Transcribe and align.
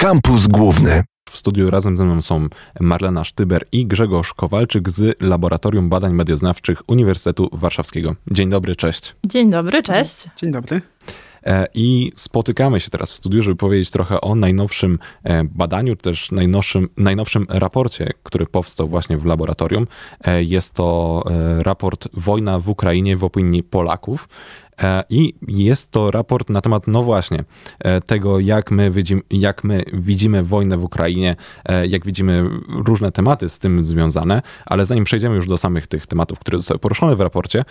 Kampus 0.00 0.46
Główny. 0.46 1.04
W 1.30 1.38
studiu 1.38 1.70
razem 1.70 1.96
ze 1.96 2.04
mną 2.04 2.22
są 2.22 2.46
Marlena 2.80 3.24
Sztyber 3.24 3.64
i 3.72 3.86
Grzegorz 3.86 4.34
Kowalczyk 4.34 4.90
z 4.90 5.22
Laboratorium 5.22 5.88
Badań 5.88 6.12
Medioznawczych 6.12 6.82
Uniwersytetu 6.88 7.48
Warszawskiego. 7.52 8.14
Dzień 8.30 8.50
dobry, 8.50 8.76
cześć. 8.76 9.16
Dzień 9.26 9.50
dobry, 9.50 9.82
cześć. 9.82 10.16
Dzień 10.36 10.50
dobry. 10.50 10.80
E, 11.46 11.66
I 11.74 12.12
spotykamy 12.14 12.80
się 12.80 12.90
teraz 12.90 13.12
w 13.12 13.16
studiu, 13.16 13.42
żeby 13.42 13.56
powiedzieć 13.56 13.90
trochę 13.90 14.20
o 14.20 14.34
najnowszym 14.34 14.98
e, 15.24 15.44
badaniu, 15.44 15.96
też 15.96 16.30
najnowszym, 16.30 16.88
najnowszym 16.96 17.46
raporcie, 17.48 18.10
który 18.22 18.46
powstał 18.46 18.88
właśnie 18.88 19.18
w 19.18 19.24
laboratorium. 19.24 19.86
E, 20.24 20.42
jest 20.42 20.74
to 20.74 21.24
raport 21.58 22.08
Wojna 22.12 22.58
w 22.58 22.68
Ukrainie 22.68 23.16
w 23.16 23.24
opinii 23.24 23.62
Polaków. 23.62 24.28
I 25.10 25.34
jest 25.48 25.90
to 25.90 26.10
raport 26.10 26.50
na 26.50 26.60
temat, 26.60 26.86
no 26.86 27.02
właśnie, 27.02 27.44
tego, 28.06 28.40
jak 28.40 28.70
my, 28.70 28.90
widzimy, 28.90 29.22
jak 29.30 29.64
my 29.64 29.82
widzimy 29.92 30.42
wojnę 30.42 30.78
w 30.78 30.84
Ukrainie, 30.84 31.36
jak 31.88 32.04
widzimy 32.04 32.44
różne 32.68 33.12
tematy 33.12 33.48
z 33.48 33.58
tym 33.58 33.82
związane, 33.82 34.42
ale 34.66 34.86
zanim 34.86 35.04
przejdziemy 35.04 35.36
już 35.36 35.46
do 35.46 35.58
samych 35.58 35.86
tych 35.86 36.06
tematów, 36.06 36.38
które 36.38 36.58
zostały 36.58 36.78
poruszone 36.78 37.16
w 37.16 37.20
raporcie, 37.20 37.64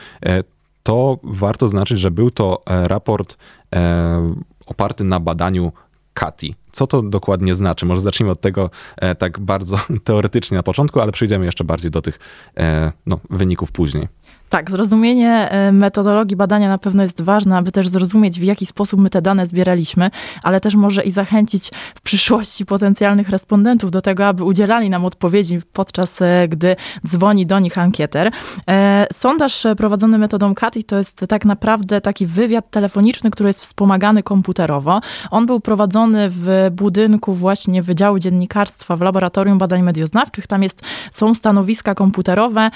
to 0.87 1.19
warto 1.23 1.67
znaczyć, 1.67 1.99
że 1.99 2.11
był 2.11 2.31
to 2.31 2.63
e, 2.65 2.87
raport 2.87 3.37
e, 3.75 4.33
oparty 4.65 5.03
na 5.03 5.19
badaniu 5.19 5.71
Kati. 6.13 6.55
Co 6.71 6.87
to 6.87 7.01
dokładnie 7.01 7.55
znaczy? 7.55 7.85
Może 7.85 8.01
zacznijmy 8.01 8.31
od 8.31 8.41
tego 8.41 8.69
e, 8.97 9.15
tak 9.15 9.39
bardzo 9.39 9.79
teoretycznie 10.03 10.57
na 10.57 10.63
początku, 10.63 10.99
ale 10.99 11.11
przejdziemy 11.11 11.45
jeszcze 11.45 11.63
bardziej 11.63 11.91
do 11.91 12.01
tych 12.01 12.19
e, 12.57 12.91
no, 13.05 13.19
wyników 13.29 13.71
później. 13.71 14.07
Tak, 14.49 14.71
zrozumienie 14.71 15.49
e, 15.51 15.71
metodologii 15.71 16.37
badania 16.37 16.69
na 16.69 16.77
pewno 16.77 17.03
jest 17.03 17.21
ważne, 17.21 17.57
aby 17.57 17.71
też 17.71 17.87
zrozumieć, 17.87 18.39
w 18.39 18.43
jaki 18.43 18.65
sposób 18.65 18.99
my 18.99 19.09
te 19.09 19.21
dane 19.21 19.45
zbieraliśmy, 19.45 20.11
ale 20.43 20.61
też 20.61 20.75
może 20.75 21.03
i 21.03 21.11
zachęcić 21.11 21.71
w 21.95 22.01
przyszłości 22.01 22.65
potencjalnych 22.65 23.29
respondentów 23.29 23.91
do 23.91 24.01
tego, 24.01 24.27
aby 24.27 24.43
udzielali 24.43 24.89
nam 24.89 25.05
odpowiedzi 25.05 25.59
podczas 25.73 26.21
e, 26.21 26.47
gdy 26.47 26.75
dzwoni 27.07 27.45
do 27.45 27.59
nich 27.59 27.77
ankieter. 27.77 28.31
E, 28.69 29.07
sondaż 29.13 29.63
prowadzony 29.77 30.17
metodą 30.17 30.55
CATI 30.55 30.83
to 30.83 30.97
jest 30.97 31.25
tak 31.29 31.45
naprawdę 31.45 32.01
taki 32.01 32.25
wywiad 32.25 32.71
telefoniczny, 32.71 33.31
który 33.31 33.49
jest 33.49 33.61
wspomagany 33.61 34.23
komputerowo. 34.23 35.01
On 35.31 35.45
był 35.45 35.59
prowadzony 35.59 36.27
w 36.29 36.67
budynku 36.71 37.33
właśnie 37.33 37.83
Wydziału 37.83 38.19
Dziennikarstwa 38.19 38.95
w 38.95 39.01
Laboratorium 39.01 39.57
Badań 39.57 39.81
Medioznawczych. 39.81 40.47
Tam 40.47 40.63
jest, 40.63 40.81
są 41.11 41.33
stanowiska 41.33 41.95
komputerowe, 41.95 42.71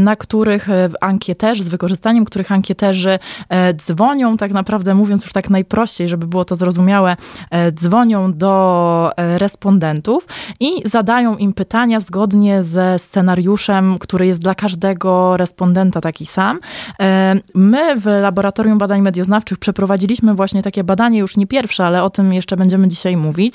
na 0.00 0.16
których 0.16 0.68
ankieterzy, 1.14 1.64
z 1.64 1.68
wykorzystaniem 1.68 2.24
których 2.24 2.52
ankieterzy 2.52 3.18
e, 3.48 3.74
dzwonią, 3.74 4.36
tak 4.36 4.52
naprawdę 4.52 4.94
mówiąc 4.94 5.22
już 5.22 5.32
tak 5.32 5.50
najprościej, 5.50 6.08
żeby 6.08 6.26
było 6.26 6.44
to 6.44 6.56
zrozumiałe, 6.56 7.16
e, 7.50 7.72
dzwonią 7.72 8.32
do 8.32 9.12
e, 9.16 9.38
respondentów 9.38 10.26
i 10.60 10.68
zadają 10.84 11.36
im 11.36 11.52
pytania 11.52 12.00
zgodnie 12.00 12.62
ze 12.62 12.98
scenariuszem, 12.98 13.98
który 13.98 14.26
jest 14.26 14.40
dla 14.40 14.54
każdego 14.54 15.36
respondenta 15.36 16.00
taki 16.00 16.26
sam. 16.26 16.60
My 17.54 18.00
w 18.00 18.06
Laboratorium 18.06 18.78
Badań 18.78 19.00
Medioznawczych 19.00 19.58
przeprowadziliśmy 19.58 20.34
właśnie 20.34 20.62
takie 20.62 20.84
badanie, 20.84 21.18
już 21.18 21.36
nie 21.36 21.46
pierwsze, 21.46 21.86
ale 21.86 22.02
o 22.02 22.10
tym 22.10 22.32
jeszcze 22.32 22.56
będziemy 22.56 22.88
dzisiaj 22.88 23.16
mówić. 23.16 23.54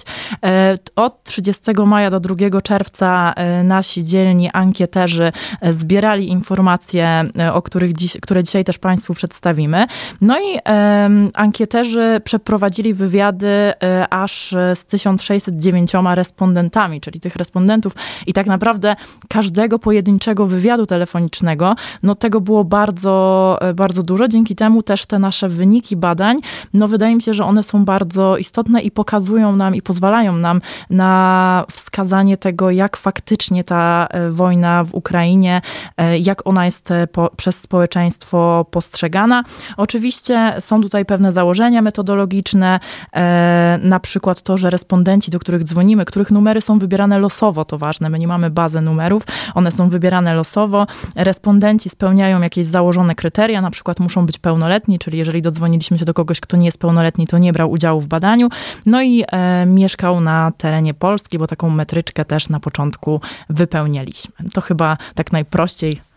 Od 0.96 1.24
30 1.24 1.62
maja 1.86 2.10
do 2.10 2.20
2 2.20 2.62
czerwca 2.62 3.34
nasi 3.64 4.04
dzielni 4.04 4.50
ankieterzy 4.54 5.32
zbierali 5.70 6.30
informacje 6.30 7.30
o 7.54 7.62
których 7.62 7.94
dziś, 7.94 8.18
które 8.22 8.44
dzisiaj 8.44 8.64
też 8.64 8.78
Państwu 8.78 9.14
przedstawimy. 9.14 9.88
No 10.22 10.40
i 10.40 10.58
e, 10.70 11.10
ankieterzy 11.34 12.22
przeprowadzili 12.24 12.94
wywiady 12.94 13.48
e, 13.48 13.74
aż 14.10 14.56
z 14.76 14.86
1609 14.86 15.92
respondentami, 16.14 17.02
czyli 17.02 17.20
tych 17.20 17.36
respondentów 17.36 17.94
i 18.28 18.34
tak 18.34 18.48
naprawdę 18.48 18.96
każdego 19.30 19.80
pojedynczego 19.80 20.46
wywiadu 20.46 20.86
telefonicznego, 20.86 21.76
no 22.04 22.16
tego 22.16 22.42
było 22.42 22.64
bardzo, 22.64 23.58
e, 23.62 23.74
bardzo 23.74 24.04
dużo. 24.04 24.28
Dzięki 24.28 24.56
temu 24.56 24.84
też 24.84 25.06
te 25.06 25.20
nasze 25.20 25.50
wyniki 25.50 25.98
badań, 25.98 26.38
no 26.74 26.88
wydaje 26.88 27.16
mi 27.16 27.22
się, 27.22 27.34
że 27.34 27.46
one 27.46 27.64
są 27.64 27.86
bardzo 27.86 28.38
istotne 28.38 28.82
i 28.82 28.92
pokazują 28.92 29.56
nam 29.56 29.76
i 29.76 29.82
pozwalają 29.82 30.38
nam 30.38 30.62
na 30.90 31.66
wskazanie 31.72 32.38
tego, 32.38 32.72
jak 32.72 32.98
faktycznie 32.98 33.64
ta 33.64 34.08
e, 34.10 34.30
wojna 34.30 34.84
w 34.84 34.94
Ukrainie, 34.94 35.62
e, 35.98 36.20
jak 36.20 36.48
ona 36.48 36.66
jest 36.66 36.90
przez 37.40 37.56
społeczeństwo 37.56 38.66
postrzegana. 38.72 39.44
Oczywiście 39.78 40.56
są 40.60 40.82
tutaj 40.82 41.06
pewne 41.06 41.32
założenia 41.32 41.82
metodologiczne, 41.82 42.80
e, 43.14 43.80
na 43.84 44.00
przykład 44.00 44.42
to, 44.42 44.58
że 44.58 44.70
respondenci, 44.70 45.32
do 45.32 45.40
których 45.40 45.64
dzwonimy, 45.64 46.06
których 46.06 46.32
numery 46.32 46.62
są 46.62 46.80
wybierane 46.80 47.20
losowo, 47.20 47.66
to 47.66 47.78
ważne, 47.78 48.10
my 48.10 48.20
nie 48.20 48.28
mamy 48.28 48.50
bazę 48.50 48.82
numerów, 48.82 49.24
one 49.56 49.72
są 49.72 49.90
wybierane 49.90 50.34
losowo. 50.34 50.88
Respondenci 51.16 51.90
spełniają 51.90 52.42
jakieś 52.42 52.66
założone 52.66 53.16
kryteria, 53.16 53.62
na 53.62 53.72
przykład 53.72 54.00
muszą 54.00 54.26
być 54.26 54.38
pełnoletni, 54.38 55.00
czyli 55.00 55.18
jeżeli 55.18 55.42
dodzwoniliśmy 55.42 56.00
się 56.00 56.06
do 56.06 56.14
kogoś, 56.14 56.40
kto 56.40 56.58
nie 56.58 56.66
jest 56.66 56.78
pełnoletni, 56.78 57.28
to 57.28 57.38
nie 57.38 57.54
brał 57.54 57.72
udziału 57.72 58.02
w 58.02 58.08
badaniu. 58.08 58.50
No 58.86 59.02
i 59.02 59.24
e, 59.28 59.66
mieszkał 59.66 60.22
na 60.22 60.52
terenie 60.58 60.94
Polski, 60.94 61.40
bo 61.40 61.48
taką 61.48 61.70
metryczkę 61.70 62.26
też 62.26 62.50
na 62.50 62.60
początku 62.60 63.22
wypełnialiśmy. 63.50 64.34
To 64.54 64.62
chyba 64.62 64.98
tak 65.16 65.32
najprościej 65.32 66.09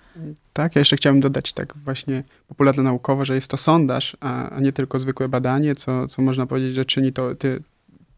tak, 0.53 0.77
ja 0.77 0.81
jeszcze 0.81 0.97
chciałbym 0.97 1.21
dodać 1.21 1.53
tak 1.53 1.75
właśnie 1.77 2.23
popularno 2.49 2.83
naukowo, 2.83 3.25
że 3.25 3.35
jest 3.35 3.49
to 3.49 3.57
sondaż, 3.57 4.17
a, 4.21 4.59
nie 4.61 4.73
tylko 4.73 4.99
zwykłe 4.99 5.29
badanie, 5.29 5.75
co, 5.75 6.07
co 6.07 6.23
można 6.23 6.47
powiedzieć, 6.47 6.75
że 6.75 6.85
czyni 6.85 7.13
to, 7.13 7.35
ty, 7.35 7.63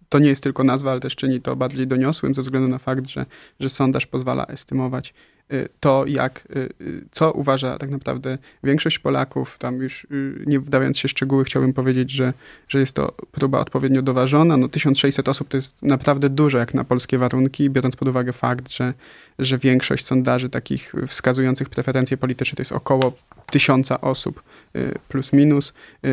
to 0.09 0.19
nie 0.19 0.29
jest 0.29 0.43
tylko 0.43 0.65
nazwa, 0.65 0.91
ale 0.91 1.01
też 1.01 1.17
czyni 1.17 1.41
to 1.41 1.57
bardziej 1.57 1.87
doniosłym 1.87 2.35
ze 2.35 2.43
względu 2.43 2.69
na 2.69 2.79
fakt, 2.79 3.09
że, 3.09 3.27
że 3.61 3.69
sondaż 3.69 4.07
pozwala 4.07 4.47
estymować 4.47 5.15
to, 5.81 6.05
jak, 6.07 6.49
y, 6.57 6.69
y, 6.81 7.05
co 7.11 7.33
uważa 7.33 7.79
tak 7.79 7.91
naprawdę 7.91 8.39
większość 8.63 8.99
Polaków, 8.99 9.59
tam 9.59 9.77
już 9.81 10.07
nie 10.47 10.61
wdając 10.61 10.99
się 10.99 11.09
w 11.09 11.11
szczegóły, 11.11 11.45
chciałbym 11.45 11.73
powiedzieć, 11.73 12.11
że, 12.11 12.33
że 12.69 12.81
jest 12.81 12.97
to 12.97 13.13
próba 13.33 13.59
odpowiednio 13.59 14.03
doważona. 14.03 14.57
No 14.57 14.69
1600 14.69 15.29
osób 15.29 15.49
to 15.49 15.57
jest 15.57 15.83
naprawdę 15.83 16.29
dużo 16.29 16.59
jak 16.59 16.75
na 16.75 16.85
polskie 16.85 17.19
warunki, 17.19 17.71
biorąc 17.71 17.97
pod 17.97 18.09
uwagę 18.09 18.33
fakt, 18.33 18.71
że, 18.71 18.95
że 19.39 19.59
większość 19.59 20.07
sondaży 20.07 20.49
takich 20.49 20.93
wskazujących 21.07 21.69
preferencje 21.69 22.17
polityczne 22.17 22.57
to 22.57 22.61
jest 22.61 22.73
około 22.73 23.13
tysiąca 23.55 24.01
osób 24.01 24.43
plus 25.09 25.33
minus. 25.33 25.73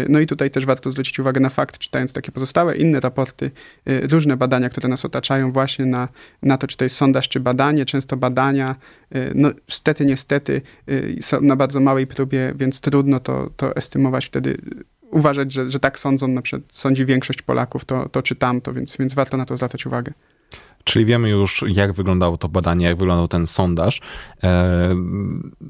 No 0.09 0.19
i 0.19 0.28
tutaj 0.28 0.52
też 0.52 0.66
warto 0.66 0.91
zwrócić 0.91 1.19
uwagę 1.19 1.40
na 1.40 1.50
fakt, 1.50 1.78
czytając 1.78 2.13
takie 2.13 2.31
pozostałe 2.31 2.75
inne 2.75 3.00
raporty, 3.00 3.52
różne 3.85 4.38
badania, 4.38 4.69
które 4.69 4.90
nas 4.90 5.06
otaczają 5.06 5.51
właśnie 5.51 5.85
na, 5.85 6.07
na 6.44 6.57
to, 6.57 6.68
czy 6.68 6.78
to 6.78 6.85
jest 6.85 6.96
sondaż, 6.96 7.30
czy 7.30 7.40
badanie. 7.40 7.85
Często 7.85 8.18
badania 8.18 8.75
no 9.35 9.51
niestety, 9.69 10.06
niestety 10.06 10.62
y, 10.90 11.18
są 11.22 11.41
na 11.41 11.56
bardzo 11.56 11.80
małej 11.80 12.07
próbie, 12.07 12.53
więc 12.56 12.81
trudno 12.81 13.19
to, 13.19 13.50
to 13.57 13.75
estymować 13.75 14.25
wtedy 14.25 14.57
uważać, 15.12 15.51
że, 15.53 15.69
że 15.69 15.80
tak 15.80 16.00
sądzą, 16.00 16.28
na 16.28 16.41
przykład 16.41 16.74
sądzi 16.74 17.06
większość 17.06 17.41
Polaków, 17.41 17.85
to, 17.85 18.09
to 18.09 18.22
czy 18.22 18.35
tamto, 18.35 18.74
więc, 18.74 18.97
więc 18.97 19.13
warto 19.13 19.38
na 19.38 19.46
to 19.46 19.57
zwracać 19.57 19.85
uwagę. 19.85 20.13
Czyli 20.84 21.06
wiemy 21.06 21.30
już, 21.30 21.64
jak 21.68 21.94
wyglądało 21.94 22.38
to 22.38 22.50
badanie, 22.50 22.86
jak 22.86 22.97
wyglądał 22.97 23.28
ten 23.28 23.47
sondaż. 23.47 24.02
E, 24.44 24.96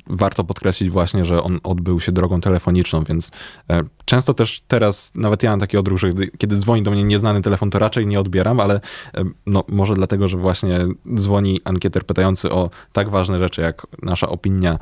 warto 0.08 0.44
podkreślić 0.44 0.90
właśnie, 0.90 1.26
że 1.26 1.44
on 1.44 1.60
odbył 1.64 2.00
się 2.00 2.12
drogą 2.12 2.42
telefoniczną, 2.42 3.04
więc 3.04 3.32
e, 3.70 3.84
często 4.06 4.34
też 4.34 4.62
teraz, 4.68 5.12
nawet 5.16 5.44
ja 5.44 5.50
mam 5.50 5.60
taki 5.60 5.78
odruch, 5.78 6.00
że 6.00 6.10
kiedy 6.38 6.58
dzwoni 6.58 6.84
do 6.84 6.92
mnie 6.92 7.04
nieznany 7.04 7.42
telefon, 7.42 7.70
to 7.70 7.80
raczej 7.80 8.08
nie 8.08 8.20
odbieram, 8.20 8.60
ale 8.60 8.76
e, 9.14 9.24
no, 9.46 9.64
może 9.68 9.94
dlatego, 9.94 10.28
że 10.28 10.38
właśnie 10.38 10.80
dzwoni 11.16 11.62
ankieter 11.64 12.06
pytający 12.06 12.52
o 12.52 12.70
tak 12.94 13.10
ważne 13.10 13.40
rzeczy, 13.40 13.62
jak 13.62 13.88
nasza 14.02 14.30
opinia 14.30 14.80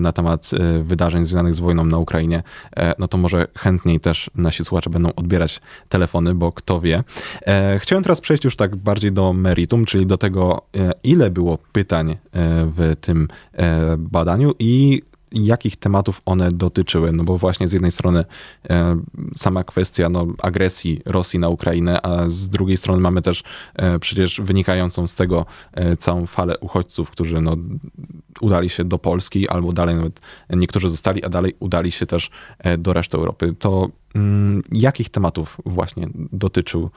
na 0.00 0.12
temat 0.12 0.50
wydarzeń 0.82 1.24
związanych 1.24 1.54
z 1.54 1.60
wojną 1.60 1.84
na 1.84 1.98
Ukrainie, 1.98 2.42
no 2.98 3.08
to 3.08 3.18
może 3.18 3.46
chętniej 3.58 4.00
też 4.00 4.30
nasi 4.34 4.64
słuchacze 4.64 4.90
będą 4.90 5.12
odbierać 5.14 5.60
telefony, 5.88 6.34
bo 6.34 6.52
kto 6.52 6.80
wie. 6.80 7.04
Chciałem 7.78 8.02
teraz 8.02 8.20
przejść 8.20 8.44
już 8.44 8.56
tak 8.56 8.76
bardziej 8.76 9.12
do 9.12 9.32
meritum 9.32 9.65
meritum, 9.66 9.84
czyli 9.84 10.06
do 10.06 10.18
tego, 10.18 10.62
e, 10.76 10.92
ile 11.04 11.30
było 11.30 11.58
pytań 11.72 12.10
e, 12.10 12.16
w 12.76 12.94
tym 13.00 13.28
e, 13.52 13.96
badaniu 13.98 14.54
i 14.58 15.02
jakich 15.32 15.76
tematów 15.76 16.22
one 16.24 16.48
dotyczyły. 16.52 17.12
No 17.12 17.24
bo 17.24 17.38
właśnie 17.38 17.68
z 17.68 17.72
jednej 17.72 17.92
strony 17.92 18.24
sama 19.34 19.64
kwestia 19.64 20.08
no, 20.08 20.26
agresji 20.42 21.00
Rosji 21.04 21.38
na 21.38 21.48
Ukrainę, 21.48 22.02
a 22.02 22.28
z 22.28 22.48
drugiej 22.48 22.76
strony 22.76 23.00
mamy 23.00 23.22
też 23.22 23.42
przecież 24.00 24.40
wynikającą 24.40 25.06
z 25.06 25.14
tego 25.14 25.46
całą 25.98 26.26
falę 26.26 26.58
uchodźców, 26.58 27.10
którzy 27.10 27.40
no, 27.40 27.56
udali 28.40 28.68
się 28.68 28.84
do 28.84 28.98
Polski, 28.98 29.48
albo 29.48 29.72
dalej 29.72 29.94
nawet 29.94 30.20
niektórzy 30.50 30.88
zostali, 30.90 31.24
a 31.24 31.28
dalej 31.28 31.54
udali 31.60 31.90
się 31.92 32.06
też 32.06 32.30
do 32.78 32.92
reszty 32.92 33.16
Europy. 33.16 33.52
To 33.58 33.88
mm, 34.14 34.62
jakich 34.72 35.08
tematów 35.08 35.56
właśnie 35.64 36.08
dotyczył, 36.32 36.90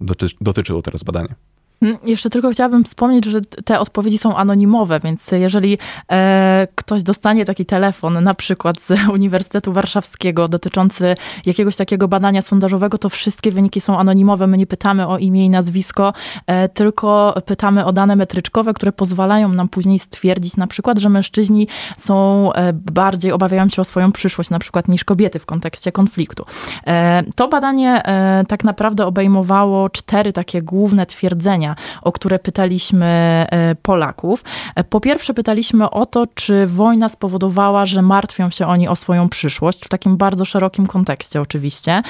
doty, 0.00 0.26
dotyczyło 0.40 0.82
teraz 0.82 1.02
badanie? 1.02 1.34
Hmm, 1.84 2.00
jeszcze 2.04 2.30
tylko 2.30 2.50
chciałabym 2.50 2.84
wspomnieć, 2.84 3.24
że 3.24 3.40
te 3.40 3.80
odpowiedzi 3.80 4.18
są 4.18 4.36
anonimowe, 4.36 5.00
więc 5.00 5.30
jeżeli 5.32 5.78
e, 6.12 6.68
ktoś 6.74 7.02
dostanie 7.02 7.44
taki 7.44 7.66
telefon, 7.66 8.22
na 8.22 8.34
przykład 8.34 8.80
z 8.80 8.90
Uniwersytetu 9.14 9.72
Warszawskiego, 9.72 10.48
dotyczący 10.48 11.14
jakiegoś 11.46 11.76
takiego 11.76 12.08
badania 12.08 12.42
sondażowego, 12.42 12.98
to 12.98 13.08
wszystkie 13.08 13.50
wyniki 13.50 13.80
są 13.80 13.98
anonimowe. 13.98 14.46
My 14.46 14.56
nie 14.56 14.66
pytamy 14.66 15.06
o 15.06 15.18
imię 15.18 15.44
i 15.44 15.50
nazwisko, 15.50 16.12
e, 16.46 16.68
tylko 16.68 17.34
pytamy 17.46 17.84
o 17.84 17.92
dane 17.92 18.16
metryczkowe, 18.16 18.74
które 18.74 18.92
pozwalają 18.92 19.48
nam 19.48 19.68
później 19.68 19.98
stwierdzić 19.98 20.56
na 20.56 20.66
przykład, 20.66 20.98
że 20.98 21.08
mężczyźni 21.08 21.68
są 21.96 22.52
e, 22.52 22.72
bardziej 22.72 23.32
obawiają 23.32 23.68
się 23.68 23.82
o 23.82 23.84
swoją 23.84 24.12
przyszłość, 24.12 24.50
na 24.50 24.58
przykład 24.58 24.88
niż 24.88 25.04
kobiety 25.04 25.38
w 25.38 25.46
kontekście 25.46 25.92
konfliktu. 25.92 26.44
E, 26.86 27.22
to 27.36 27.48
badanie 27.48 28.02
e, 28.04 28.44
tak 28.48 28.64
naprawdę 28.64 29.06
obejmowało 29.06 29.90
cztery 29.90 30.32
takie 30.32 30.62
główne 30.62 31.06
twierdzenia, 31.06 31.73
o 32.02 32.12
które 32.12 32.38
pytaliśmy 32.38 33.06
e, 33.50 33.74
Polaków. 33.74 34.44
Po 34.90 35.00
pierwsze 35.00 35.34
pytaliśmy 35.34 35.90
o 35.90 36.06
to, 36.06 36.26
czy 36.34 36.66
wojna 36.66 37.08
spowodowała, 37.08 37.86
że 37.86 38.02
martwią 38.02 38.50
się 38.50 38.66
oni 38.66 38.88
o 38.88 38.96
swoją 38.96 39.28
przyszłość, 39.28 39.84
w 39.84 39.88
takim 39.88 40.16
bardzo 40.16 40.44
szerokim 40.44 40.86
kontekście 40.86 41.40
oczywiście. 41.40 42.02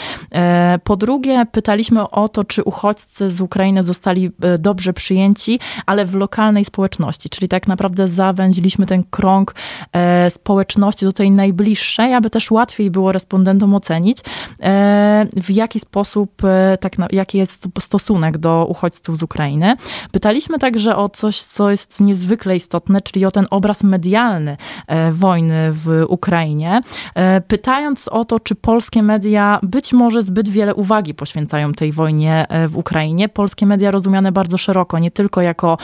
Po 0.85 0.97
drugie 0.97 1.47
pytaliśmy 1.53 2.11
o 2.11 2.29
to, 2.29 2.45
czy 2.45 2.65
uchodźcy 2.65 3.31
z 3.31 3.41
Ukrainy 3.41 3.85
zostali 3.85 4.31
dobrze 4.59 4.93
przyjęci, 4.93 5.61
ale 5.87 6.07
w 6.07 6.15
lokalnej 6.15 6.65
społeczności, 6.65 7.29
czyli 7.29 7.49
tak 7.49 7.67
naprawdę 7.67 8.09
zawęziliśmy 8.09 8.87
ten 8.87 9.05
krąg 9.11 9.55
społeczności 10.29 11.05
do 11.05 11.13
tej 11.13 11.31
najbliższej, 11.31 12.15
aby 12.15 12.31
też 12.31 12.51
łatwiej 12.51 12.91
było 12.91 13.13
respondentom 13.13 13.75
ocenić, 13.75 14.19
w 15.37 15.51
jaki 15.51 15.81
sposób, 15.81 16.43
tak, 16.81 16.93
jaki 17.13 17.39
jest 17.39 17.69
stosunek 17.81 18.39
do 18.39 18.67
uchodźców 18.69 19.19
z 19.19 19.23
Ukrainy. 19.23 19.44
Pytaliśmy 20.13 20.59
także 20.59 20.97
o 20.97 21.09
coś, 21.09 21.43
co 21.43 21.71
jest 21.71 22.01
niezwykle 22.01 22.57
istotne, 22.57 23.01
czyli 23.01 23.27
o 23.27 23.31
ten 23.31 23.47
obraz 23.51 23.83
medialny 23.83 24.57
e, 24.87 25.13
wojny 25.13 25.73
w 25.73 26.05
Ukrainie, 26.09 26.81
e, 27.15 27.41
pytając 27.41 28.09
o 28.09 28.25
to, 28.25 28.41
czy 28.41 28.55
polskie 28.55 29.03
media 29.03 29.59
być 29.63 29.93
może 29.93 30.23
zbyt 30.23 30.49
wiele 30.49 30.75
uwagi 30.75 31.15
poświęcają 31.15 31.73
tej 31.73 31.93
wojnie 31.93 32.47
e, 32.49 32.69
w 32.69 32.77
Ukrainie. 32.77 33.29
Polskie 33.29 33.67
media 33.67 33.91
rozumiane 33.91 34.33
bardzo 34.33 34.59
szeroko, 34.59 34.99
nie 34.99 35.11
tylko 35.11 35.43
jako 35.43 35.79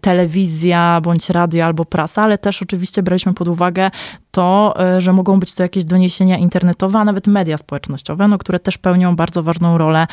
telewizja, 0.00 1.00
bądź 1.02 1.30
radio, 1.30 1.64
albo 1.64 1.84
prasa, 1.84 2.22
ale 2.22 2.38
też 2.38 2.62
oczywiście 2.62 3.02
braliśmy 3.02 3.34
pod 3.34 3.48
uwagę 3.48 3.90
to, 4.30 4.74
że 4.98 5.12
mogą 5.12 5.40
być 5.40 5.54
to 5.54 5.62
jakieś 5.62 5.84
doniesienia 5.84 6.38
internetowe, 6.38 6.98
a 6.98 7.04
nawet 7.04 7.26
media 7.26 7.58
społecznościowe, 7.58 8.28
no, 8.28 8.38
które 8.38 8.60
też 8.60 8.78
pełnią 8.78 9.16
bardzo 9.16 9.42
ważną 9.42 9.78
rolę, 9.78 10.06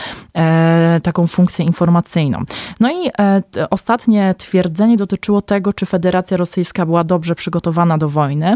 taką 1.04 1.28
funkcję 1.28 1.66
informacyjną. 1.66 2.44
No 2.80 2.92
i 2.92 3.08
e, 3.08 3.42
ostatnie 3.70 4.36
twierdzenie 4.38 4.98
dotyczyło 4.98 5.42
tego, 5.42 5.74
czy 5.74 5.86
Federacja 5.86 6.38
Rosyjska 6.38 6.86
była 6.86 7.04
dobrze 7.04 7.36
przygotowana 7.36 7.98
do 7.98 8.10
wojny. 8.10 8.56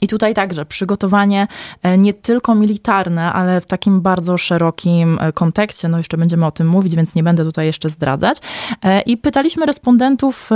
I 0.00 0.08
tutaj 0.08 0.34
także 0.34 0.66
przygotowanie 0.66 1.46
e, 1.82 1.98
nie 1.98 2.14
tylko 2.14 2.54
militarne, 2.54 3.32
ale 3.32 3.60
w 3.60 3.66
takim 3.66 4.00
bardzo 4.00 4.38
szerokim 4.38 5.18
e, 5.20 5.32
kontekście. 5.32 5.88
No 5.88 5.98
jeszcze 5.98 6.16
będziemy 6.16 6.46
o 6.46 6.50
tym 6.50 6.68
mówić, 6.68 6.96
więc 6.96 7.14
nie 7.14 7.22
będę 7.22 7.44
tutaj 7.44 7.66
jeszcze 7.66 7.88
zdradzać. 7.88 8.38
E, 8.82 9.00
I 9.00 9.16
pytaliśmy 9.16 9.66
respondentów 9.66 10.50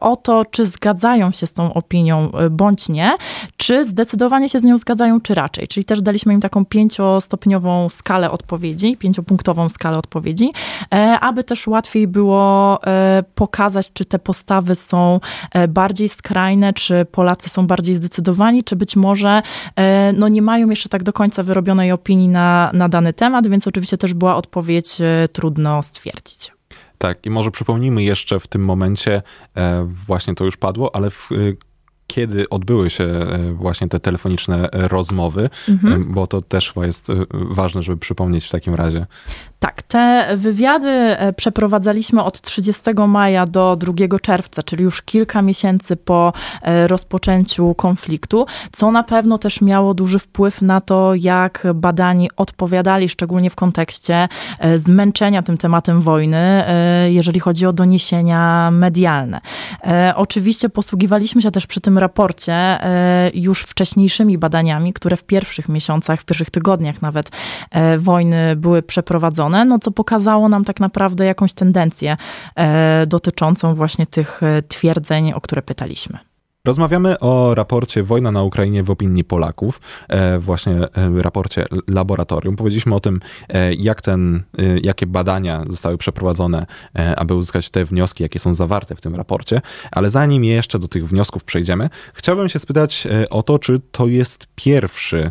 o 0.00 0.16
to, 0.16 0.44
czy 0.44 0.66
zgadzają 0.66 1.30
się 1.30 1.46
z 1.46 1.52
tą 1.52 1.74
opinią 1.74 2.30
bądź 2.50 2.88
nie, 2.88 3.16
czy 3.56 3.84
zdecydowanie 3.84 4.48
się 4.48 4.60
z 4.60 4.62
nią 4.62 4.78
zgadzają, 4.78 5.20
czy 5.20 5.34
raczej. 5.34 5.68
Czyli 5.68 5.84
też 5.84 6.02
daliśmy 6.02 6.32
im 6.34 6.40
taką 6.40 6.64
pięciostopniową 6.64 7.88
skalę 7.88 8.30
odpowiedzi, 8.30 8.96
pięciopunktową 8.96 9.68
skalę 9.68 9.98
odpowiedzi, 9.98 10.52
aby 11.20 11.44
też 11.44 11.66
łatwiej 11.66 12.08
było 12.08 12.78
pokazać, 13.34 13.90
czy 13.92 14.04
te 14.04 14.18
postawy 14.18 14.74
są 14.74 15.20
bardziej 15.68 16.08
skrajne, 16.08 16.72
czy 16.72 17.04
Polacy 17.12 17.48
są 17.48 17.66
bardziej 17.66 17.94
zdecydowani, 17.94 18.64
czy 18.64 18.76
być 18.82 18.96
może 18.96 19.42
e, 19.76 20.12
no, 20.12 20.28
nie 20.28 20.42
mają 20.42 20.70
jeszcze 20.70 20.88
tak 20.88 21.02
do 21.02 21.12
końca 21.12 21.42
wyrobionej 21.42 21.92
opinii 21.92 22.28
na, 22.28 22.70
na 22.74 22.88
dany 22.88 23.12
temat, 23.12 23.46
więc 23.46 23.68
oczywiście 23.68 23.98
też 23.98 24.14
była 24.14 24.36
odpowiedź 24.36 25.00
e, 25.00 25.28
trudno 25.28 25.82
stwierdzić. 25.82 26.52
Tak, 26.98 27.26
i 27.26 27.30
może 27.30 27.50
przypomnijmy 27.50 28.02
jeszcze 28.02 28.40
w 28.40 28.46
tym 28.46 28.64
momencie, 28.64 29.22
e, 29.56 29.86
właśnie 30.06 30.34
to 30.34 30.44
już 30.44 30.56
padło, 30.56 30.96
ale 30.96 31.10
w 31.10 31.28
kiedy 32.06 32.48
odbyły 32.48 32.90
się 32.90 33.26
właśnie 33.52 33.88
te 33.88 34.00
telefoniczne 34.00 34.68
rozmowy, 34.72 35.50
mhm. 35.68 36.12
bo 36.14 36.26
to 36.26 36.40
też 36.42 36.72
chyba 36.72 36.86
jest 36.86 37.08
ważne, 37.32 37.82
żeby 37.82 37.98
przypomnieć 37.98 38.46
w 38.46 38.50
takim 38.50 38.74
razie. 38.74 39.06
Tak, 39.62 39.82
te 39.82 40.28
wywiady 40.36 40.88
e, 40.88 41.32
przeprowadzaliśmy 41.32 42.22
od 42.22 42.40
30 42.40 42.82
maja 43.08 43.46
do 43.46 43.76
2 43.76 44.18
czerwca, 44.22 44.62
czyli 44.62 44.84
już 44.84 45.02
kilka 45.02 45.42
miesięcy 45.42 45.96
po 45.96 46.32
e, 46.62 46.86
rozpoczęciu 46.88 47.74
konfliktu, 47.74 48.46
co 48.72 48.90
na 48.90 49.02
pewno 49.02 49.38
też 49.38 49.60
miało 49.60 49.94
duży 49.94 50.18
wpływ 50.18 50.62
na 50.62 50.80
to, 50.80 51.14
jak 51.14 51.66
badani 51.74 52.30
odpowiadali, 52.36 53.08
szczególnie 53.08 53.50
w 53.50 53.54
kontekście 53.54 54.28
e, 54.58 54.78
zmęczenia 54.78 55.42
tym 55.42 55.58
tematem 55.58 56.00
wojny, 56.00 56.64
jeżeli 57.08 57.40
chodzi 57.40 57.66
o 57.66 57.72
doniesienia 57.72 58.70
medialne. 58.70 59.40
Oczywiście 60.14 60.68
posługiwaliśmy 60.68 61.42
się 61.42 61.50
też 61.50 61.66
przy 61.66 61.80
tym 61.80 61.98
raporcie 61.98 62.78
już 63.34 63.62
wcześniejszymi 63.62 64.38
badaniami, 64.38 64.92
które 64.92 65.16
w 65.16 65.24
pierwszych 65.24 65.68
miesiącach, 65.68 66.20
w 66.20 66.24
pierwszych 66.24 66.50
tygodniach 66.50 67.02
nawet 67.02 67.30
wojny 67.98 68.56
były 68.56 68.82
przeprowadzone 68.82 69.51
no 69.52 69.78
co 69.78 69.90
pokazało 69.90 70.48
nam 70.48 70.64
tak 70.64 70.80
naprawdę 70.80 71.24
jakąś 71.24 71.52
tendencję 71.52 72.16
e, 72.56 73.06
dotyczącą 73.06 73.74
właśnie 73.74 74.06
tych 74.06 74.42
e, 74.42 74.62
twierdzeń, 74.62 75.32
o 75.32 75.40
które 75.40 75.62
pytaliśmy. 75.62 76.18
Rozmawiamy 76.64 77.18
o 77.18 77.54
raporcie 77.54 78.02
Wojna 78.02 78.32
na 78.32 78.42
Ukrainie 78.42 78.82
w 78.82 78.90
opinii 78.90 79.24
Polaków, 79.24 79.80
e, 80.08 80.38
właśnie 80.38 80.80
raporcie 81.16 81.66
laboratorium. 81.88 82.56
Powiedzieliśmy 82.56 82.94
o 82.94 83.00
tym, 83.00 83.20
jak 83.78 84.02
ten, 84.02 84.42
jakie 84.82 85.06
badania 85.06 85.62
zostały 85.66 85.98
przeprowadzone, 85.98 86.66
aby 87.16 87.34
uzyskać 87.34 87.70
te 87.70 87.84
wnioski, 87.84 88.22
jakie 88.22 88.38
są 88.38 88.54
zawarte 88.54 88.96
w 88.96 89.00
tym 89.00 89.14
raporcie. 89.14 89.60
Ale 89.90 90.10
zanim 90.10 90.44
jeszcze 90.44 90.78
do 90.78 90.88
tych 90.88 91.08
wniosków 91.08 91.44
przejdziemy, 91.44 91.88
chciałbym 92.14 92.48
się 92.48 92.58
spytać 92.58 93.08
o 93.30 93.42
to, 93.42 93.58
czy 93.58 93.80
to 93.92 94.06
jest 94.06 94.46
pierwszy 94.54 95.30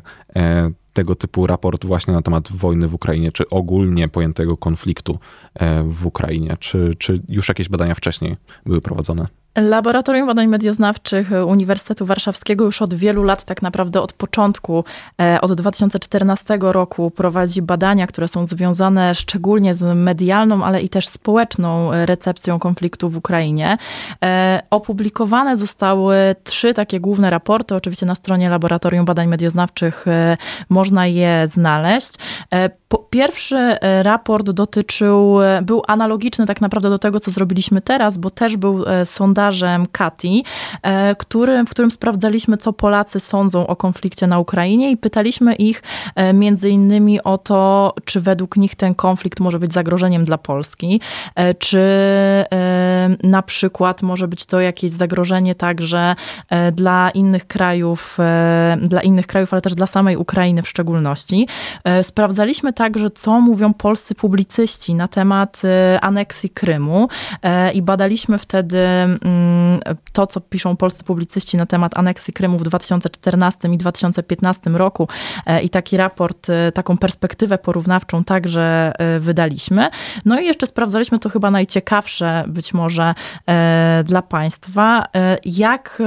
tego 0.93 1.15
typu 1.15 1.47
raport 1.47 1.85
właśnie 1.85 2.13
na 2.13 2.21
temat 2.21 2.51
wojny 2.51 2.87
w 2.87 2.93
Ukrainie, 2.93 3.31
czy 3.31 3.49
ogólnie 3.49 4.07
pojętego 4.07 4.57
konfliktu 4.57 5.19
e, 5.53 5.83
w 5.83 6.05
Ukrainie? 6.05 6.57
Czy, 6.59 6.91
czy 6.97 7.21
już 7.29 7.47
jakieś 7.47 7.69
badania 7.69 7.95
wcześniej 7.95 8.37
były 8.65 8.81
prowadzone? 8.81 9.27
Laboratorium 9.57 10.27
Badań 10.27 10.47
Medioznawczych 10.47 11.29
Uniwersytetu 11.47 12.05
Warszawskiego 12.05 12.65
już 12.65 12.81
od 12.81 12.93
wielu 12.93 13.23
lat, 13.23 13.43
tak 13.43 13.61
naprawdę 13.61 14.01
od 14.01 14.13
początku, 14.13 14.83
e, 15.21 15.41
od 15.41 15.53
2014 15.53 16.71
roku 16.71 17.11
prowadzi 17.11 17.61
badania, 17.61 18.07
które 18.07 18.27
są 18.27 18.47
związane 18.47 19.15
szczególnie 19.15 19.75
z 19.75 19.97
medialną, 19.97 20.63
ale 20.63 20.81
i 20.81 20.89
też 20.89 21.07
społeczną 21.07 21.89
recepcją 22.05 22.59
konfliktu 22.59 23.09
w 23.09 23.17
Ukrainie. 23.17 23.77
E, 24.23 24.63
opublikowane 24.69 25.57
zostały 25.57 26.15
trzy 26.43 26.73
takie 26.73 26.99
główne 26.99 27.29
raporty. 27.29 27.75
Oczywiście 27.75 28.05
na 28.05 28.15
stronie 28.15 28.49
Laboratorium 28.49 29.05
Badań 29.05 29.27
Medioznawczych 29.27 30.07
e, 30.07 30.37
można 30.69 31.07
je 31.07 31.47
znaleźć. 31.49 32.13
Pierwszy 33.09 33.77
raport 34.01 34.51
dotyczył, 34.51 35.37
był 35.61 35.81
analogiczny 35.87 36.45
tak 36.45 36.61
naprawdę 36.61 36.89
do 36.89 36.97
tego, 36.97 37.19
co 37.19 37.31
zrobiliśmy 37.31 37.81
teraz, 37.81 38.17
bo 38.17 38.29
też 38.29 38.57
był 38.57 38.83
sondaż 39.05 39.40
sondażem 39.41 39.87
Kati, 39.91 40.43
e, 40.83 41.15
w 41.65 41.69
którym 41.69 41.91
sprawdzaliśmy, 41.91 42.57
co 42.57 42.73
Polacy 42.73 43.19
sądzą 43.19 43.67
o 43.67 43.75
konflikcie 43.75 44.27
na 44.27 44.39
Ukrainie 44.39 44.91
i 44.91 44.97
pytaliśmy 44.97 45.55
ich 45.55 45.83
e, 46.15 46.33
między 46.33 46.69
innymi 46.69 47.23
o 47.23 47.37
to, 47.37 47.93
czy 48.05 48.21
według 48.21 48.57
nich 48.57 48.75
ten 48.75 48.95
konflikt 48.95 49.39
może 49.39 49.59
być 49.59 49.73
zagrożeniem 49.73 50.23
dla 50.23 50.37
Polski, 50.37 51.01
e, 51.35 51.53
czy 51.53 51.81
na 53.23 53.41
przykład 53.41 54.01
może 54.01 54.27
być 54.27 54.45
to 54.45 54.59
jakieś 54.59 54.91
zagrożenie 54.91 55.55
także 55.55 56.15
dla 56.71 57.09
innych 57.09 57.47
krajów, 57.47 58.17
dla 58.81 59.01
innych 59.01 59.27
krajów, 59.27 59.53
ale 59.53 59.61
też 59.61 59.75
dla 59.75 59.87
samej 59.87 60.17
Ukrainy 60.17 60.61
w 60.61 60.69
szczególności. 60.69 61.47
Sprawdzaliśmy 62.01 62.73
także, 62.73 63.09
co 63.09 63.39
mówią 63.39 63.73
polscy 63.73 64.15
publicyści 64.15 64.95
na 64.95 65.07
temat 65.07 65.61
aneksji 66.01 66.49
Krymu 66.49 67.07
i 67.73 67.81
badaliśmy 67.81 68.37
wtedy 68.37 68.79
to, 70.13 70.27
co 70.27 70.41
piszą 70.41 70.75
polscy 70.75 71.03
publicyści 71.03 71.57
na 71.57 71.65
temat 71.65 71.97
aneksji 71.97 72.33
Krymu 72.33 72.57
w 72.57 72.63
2014 72.63 73.67
i 73.67 73.77
2015 73.77 74.69
roku 74.69 75.07
e, 75.45 75.61
i 75.61 75.69
taki 75.69 75.97
raport, 75.97 76.49
e, 76.49 76.71
taką 76.71 76.97
perspektywę 76.97 77.57
porównawczą 77.57 78.23
także 78.23 78.93
e, 78.97 79.19
wydaliśmy. 79.19 79.89
No 80.25 80.39
i 80.39 80.45
jeszcze 80.45 80.67
sprawdzaliśmy, 80.67 81.19
to 81.19 81.29
chyba 81.29 81.51
najciekawsze 81.51 82.43
być 82.47 82.73
może 82.73 83.15
dla 84.03 84.21
Państwa. 84.21 85.05
Jak, 85.45 86.01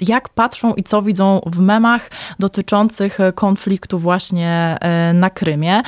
jak 0.00 0.28
patrzą 0.28 0.74
i 0.74 0.82
co 0.82 1.02
widzą 1.02 1.40
w 1.46 1.58
memach 1.58 2.10
dotyczących 2.38 3.18
konfliktu 3.34 3.98
właśnie 3.98 4.78
na 5.14 5.30
Krymie? 5.30 5.82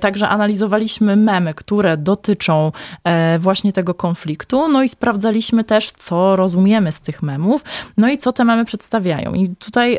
Także 0.00 0.28
analizowaliśmy 0.28 1.16
memy, 1.16 1.54
które 1.54 1.96
dotyczą 1.96 2.72
właśnie 3.38 3.72
tego 3.72 3.94
konfliktu, 3.94 4.68
no 4.68 4.82
i 4.82 4.88
sprawdzaliśmy 4.88 5.64
też, 5.72 5.92
co 5.92 6.36
rozumiemy 6.36 6.92
z 6.92 7.00
tych 7.00 7.22
memów, 7.22 7.64
no 7.96 8.08
i 8.08 8.18
co 8.18 8.32
te 8.32 8.44
memy 8.44 8.64
przedstawiają. 8.64 9.34
I 9.34 9.56
tutaj 9.56 9.98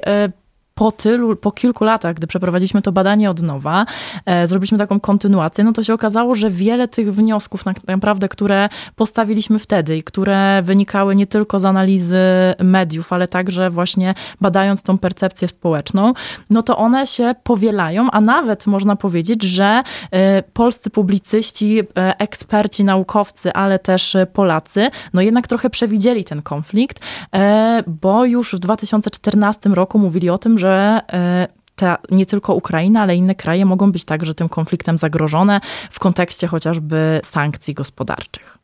po 0.76 0.92
tylu, 0.92 1.36
po 1.36 1.52
kilku 1.52 1.84
latach, 1.84 2.16
gdy 2.16 2.28
przeprowadziliśmy 2.28 2.82
to 2.82 2.92
badanie 2.92 3.30
od 3.30 3.42
nowa, 3.42 3.86
e, 4.26 4.48
zrobiliśmy 4.48 4.78
taką 4.78 5.00
kontynuację, 5.00 5.64
no 5.64 5.74
to 5.74 5.84
się 5.84 5.94
okazało, 5.94 6.36
że 6.36 6.50
wiele 6.50 6.88
tych 6.88 7.14
wniosków 7.14 7.64
tak 7.64 7.88
naprawdę, 7.88 8.30
które 8.30 8.70
postawiliśmy 8.96 9.60
wtedy 9.60 9.98
i 9.98 10.04
które 10.04 10.62
wynikały 10.62 11.16
nie 11.16 11.28
tylko 11.28 11.60
z 11.60 11.66
analizy 11.66 12.20
mediów, 12.60 13.14
ale 13.14 13.28
także 13.28 13.70
właśnie 13.70 14.14
badając 14.42 14.84
tą 14.84 14.98
percepcję 14.98 15.48
społeczną, 15.48 16.14
no 16.50 16.62
to 16.62 16.78
one 16.78 17.08
się 17.08 17.36
powielają, 17.44 18.12
a 18.12 18.22
nawet 18.22 18.68
można 18.68 18.96
powiedzieć, 18.96 19.44
że 19.44 19.84
e, 20.12 20.44
polscy 20.44 20.90
publicyści, 20.90 21.80
e, 21.80 22.20
eksperci, 22.20 22.84
naukowcy, 22.84 23.54
ale 23.54 23.80
też 23.80 24.18
Polacy, 24.34 24.90
no 25.14 25.22
jednak 25.22 25.48
trochę 25.48 25.70
przewidzieli 25.70 26.24
ten 26.24 26.42
konflikt, 26.42 27.00
e, 27.36 27.84
bo 27.88 28.26
już 28.26 28.56
w 28.56 28.60
2014 28.60 29.70
roku 29.70 30.00
mówili 30.00 30.30
o 30.30 30.38
tym, 30.38 30.58
że 30.64 31.02
e, 31.14 31.48
ta, 31.76 31.98
nie 32.12 32.26
tylko 32.26 32.54
Ukraina, 32.54 33.02
ale 33.02 33.16
inne 33.16 33.36
kraje 33.36 33.66
mogą 33.66 33.92
być 33.92 34.06
także 34.06 34.34
tym 34.34 34.50
konfliktem 34.50 34.98
zagrożone 34.98 35.62
w 35.92 36.00
kontekście 36.00 36.48
chociażby 36.48 37.22
sankcji 37.24 37.74
gospodarczych. 37.74 38.58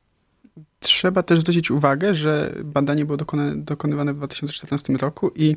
Trzeba 0.80 1.24
też 1.24 1.40
zwrócić 1.40 1.72
uwagę, 1.72 2.14
że 2.14 2.54
badanie 2.64 3.06
było 3.06 3.18
dokonywane 3.56 4.14
w 4.14 4.18
2014 4.18 4.94
roku 4.94 5.32
i 5.36 5.56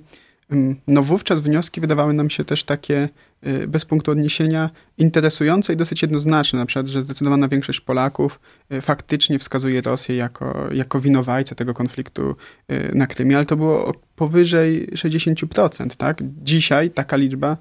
no 0.86 1.02
wówczas 1.02 1.40
wnioski 1.40 1.80
wydawały 1.80 2.14
nam 2.14 2.30
się 2.30 2.44
też 2.44 2.64
takie 2.64 3.08
Y, 3.46 3.68
bez 3.68 3.84
punktu 3.84 4.10
odniesienia 4.10 4.70
interesujące 4.98 5.72
i 5.72 5.76
dosyć 5.76 6.02
jednoznaczne. 6.02 6.58
Na 6.58 6.66
przykład, 6.66 6.86
że 6.86 7.02
zdecydowana 7.02 7.48
większość 7.48 7.80
Polaków 7.80 8.40
y, 8.72 8.80
faktycznie 8.80 9.38
wskazuje 9.38 9.80
Rosję 9.80 10.16
jako, 10.16 10.68
jako 10.72 11.00
winowajcę 11.00 11.54
tego 11.54 11.74
konfliktu 11.74 12.36
y, 12.72 12.90
na 12.94 13.06
Krymie, 13.06 13.36
ale 13.36 13.46
to 13.46 13.56
było 13.56 13.94
powyżej 14.16 14.86
60%. 14.86 15.96
Tak? 15.96 16.18
Dzisiaj 16.42 16.90
taka 16.90 17.16
liczba, 17.16 17.56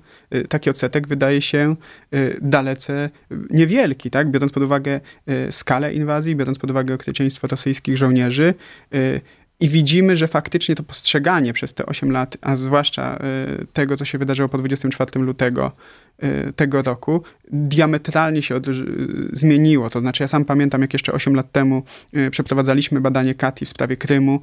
taki 0.49 0.69
odsetek 0.69 1.07
wydaje 1.07 1.41
się 1.41 1.75
dalece 2.41 3.09
niewielki, 3.49 4.09
tak? 4.09 4.31
biorąc 4.31 4.51
pod 4.51 4.63
uwagę 4.63 4.99
skalę 5.51 5.93
inwazji, 5.93 6.35
biorąc 6.35 6.59
pod 6.59 6.71
uwagę 6.71 6.93
okrycieństwo 6.93 7.47
rosyjskich 7.47 7.97
żołnierzy. 7.97 8.53
I 9.61 9.69
widzimy, 9.69 10.15
że 10.15 10.27
faktycznie 10.27 10.75
to 10.75 10.83
postrzeganie 10.83 11.53
przez 11.53 11.73
te 11.73 11.85
8 11.85 12.11
lat, 12.11 12.37
a 12.41 12.55
zwłaszcza 12.55 13.19
y, 13.61 13.67
tego, 13.73 13.97
co 13.97 14.05
się 14.05 14.17
wydarzyło 14.17 14.49
po 14.49 14.57
24 14.57 15.19
lutego, 15.25 15.71
tego 16.55 16.81
roku 16.81 17.21
diametralnie 17.51 18.41
się 18.41 18.55
y, 18.55 18.61
zmieniło. 19.33 19.89
To 19.89 19.99
znaczy, 19.99 20.23
ja 20.23 20.27
sam 20.27 20.45
pamiętam, 20.45 20.81
jak 20.81 20.93
jeszcze 20.93 21.13
8 21.13 21.35
lat 21.35 21.51
temu 21.51 21.83
y, 22.15 22.31
przeprowadzaliśmy 22.31 23.01
badanie 23.01 23.35
Kati 23.35 23.65
w 23.65 23.69
sprawie 23.69 23.97
Krymu 23.97 24.41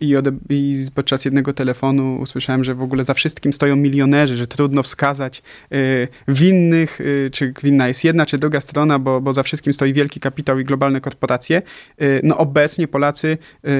i, 0.00 0.16
i 0.50 0.76
podczas 0.94 1.24
jednego 1.24 1.52
telefonu 1.52 2.18
usłyszałem, 2.20 2.64
że 2.64 2.74
w 2.74 2.82
ogóle 2.82 3.04
za 3.04 3.14
wszystkim 3.14 3.52
stoją 3.52 3.76
milionerzy, 3.76 4.36
że 4.36 4.46
trudno 4.46 4.82
wskazać 4.82 5.42
winnych, 6.28 7.00
czy 7.32 7.52
winna 7.62 7.88
jest 7.88 8.04
jedna, 8.04 8.26
czy 8.26 8.38
druga 8.38 8.60
strona, 8.60 8.98
bo, 8.98 9.20
bo 9.20 9.32
za 9.32 9.42
wszystkim 9.42 9.72
stoi 9.72 9.92
wielki 9.92 10.20
kapitał 10.20 10.58
i 10.58 10.64
globalne 10.64 11.00
korporacje. 11.00 11.62
No 12.22 12.38
obecnie 12.38 12.88
Polacy, 12.88 13.38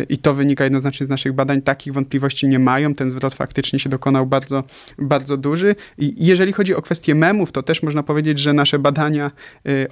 i 0.09 0.19
to 0.19 0.35
wynika 0.35 0.65
jednoznacznie 0.65 1.07
z 1.07 1.09
naszych 1.09 1.33
badań, 1.33 1.63
takich 1.63 1.93
wątpliwości 1.93 2.49
nie 2.49 2.59
mają. 2.59 2.95
Ten 2.95 3.11
zwrot 3.11 3.35
faktycznie 3.35 3.79
się 3.79 3.89
dokonał 3.89 4.27
bardzo, 4.27 4.65
bardzo 4.99 5.37
duży. 5.37 5.75
I 5.99 6.15
jeżeli 6.27 6.53
chodzi 6.53 6.75
o 6.75 6.83
kwestię 6.83 7.15
memów, 7.17 7.53
to 7.53 7.63
też 7.63 7.83
można 7.83 8.03
powiedzieć, 8.03 8.39
że 8.39 8.53
nasze 8.53 8.79
badania 8.79 9.31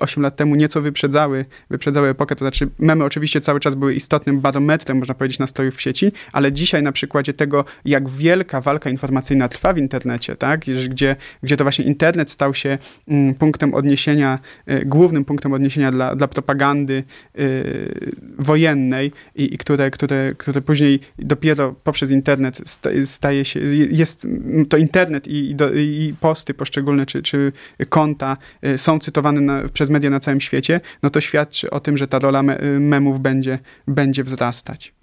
8 0.01 0.21
y, 0.21 0.23
lat 0.23 0.37
temu 0.37 0.55
nieco 0.55 0.83
wyprzedzały, 0.83 1.45
wyprzedzały 1.71 2.09
epokę, 2.09 2.35
to 2.35 2.45
znaczy 2.45 2.69
memy 2.79 3.05
oczywiście 3.05 3.41
cały 3.41 3.61
czas 3.61 3.75
były 3.75 3.95
istotnym 3.95 4.41
barometrem, 4.41 4.99
można 4.99 5.15
powiedzieć, 5.15 5.39
nastrojów 5.39 5.75
w 5.75 5.81
sieci, 5.81 6.13
ale 6.33 6.53
dzisiaj 6.53 6.83
na 6.83 6.93
przykładzie 6.93 7.35
tego, 7.35 7.65
jak 7.85 8.09
wielka 8.09 8.61
walka 8.61 8.91
informacyjna 8.91 9.49
trwa 9.49 9.73
w 9.73 9.79
internecie, 9.79 10.37
tak, 10.37 10.61
gdzie, 10.89 11.17
gdzie 11.43 11.57
to 11.57 11.65
właśnie 11.65 11.85
internet 11.85 12.31
stał 12.31 12.55
się 12.55 12.79
mm, 13.09 13.35
punktem 13.35 13.75
odniesienia, 13.75 14.39
y, 14.71 14.85
głównym 14.87 15.25
punktem 15.25 15.53
odniesienia 15.53 15.93
dla, 15.93 16.17
dla 16.17 16.29
propagandy 16.29 17.05
y, 17.39 18.13
wojennej 18.39 19.13
i, 19.35 19.55
i 19.55 19.59
które, 19.59 19.91
które, 19.91 20.31
które 20.39 20.61
później 20.61 21.01
dopiero 21.19 21.75
poprzez 21.85 22.11
internet 22.11 22.61
staje 23.05 23.45
się, 23.45 23.61
jest 23.91 24.27
to 24.69 24.77
internet 24.77 25.29
i, 25.29 25.51
i, 25.51 25.55
do, 25.55 25.73
i 25.73 26.15
posty 26.21 26.55
poszczególne, 26.55 27.04
czy, 27.07 27.23
czy 27.23 27.53
konta 27.89 28.37
y, 28.67 28.79
są 28.79 28.99
cytowane 28.99 29.41
na, 29.41 29.63
przez 29.73 29.91
media 29.91 30.11
na 30.11 30.21
całym 30.21 30.41
świecie, 30.41 30.81
no 31.03 31.11
to 31.11 31.21
świadczy 31.21 31.71
o 31.71 31.81
tym, 31.81 31.97
że 31.97 32.09
ta 32.09 32.19
rola 32.19 32.41
y, 32.41 32.81
memów 32.81 33.21
będzie, 33.21 33.59
będzie 33.87 34.25
wzrastać. 34.25 34.95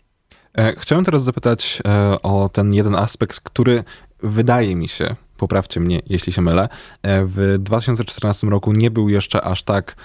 E, 0.58 0.74
chciałem 0.78 1.06
teraz 1.06 1.24
zapytać 1.24 1.82
e, 1.88 2.22
o 2.22 2.50
ten 2.50 2.74
jeden 2.74 2.96
aspekt, 2.96 3.40
który 3.40 3.84
wydaje 4.24 4.76
mi 4.76 4.88
się, 4.88 5.16
poprawcie 5.42 5.80
mnie, 5.80 6.02
jeśli 6.08 6.34
się 6.34 6.42
mylę, 6.42 6.70
e, 7.04 7.26
w 7.26 7.56
2014 7.60 8.50
roku 8.50 8.72
nie 8.74 8.92
był 8.92 9.10
jeszcze 9.10 9.42
aż 9.42 9.64
tak, 9.64 9.96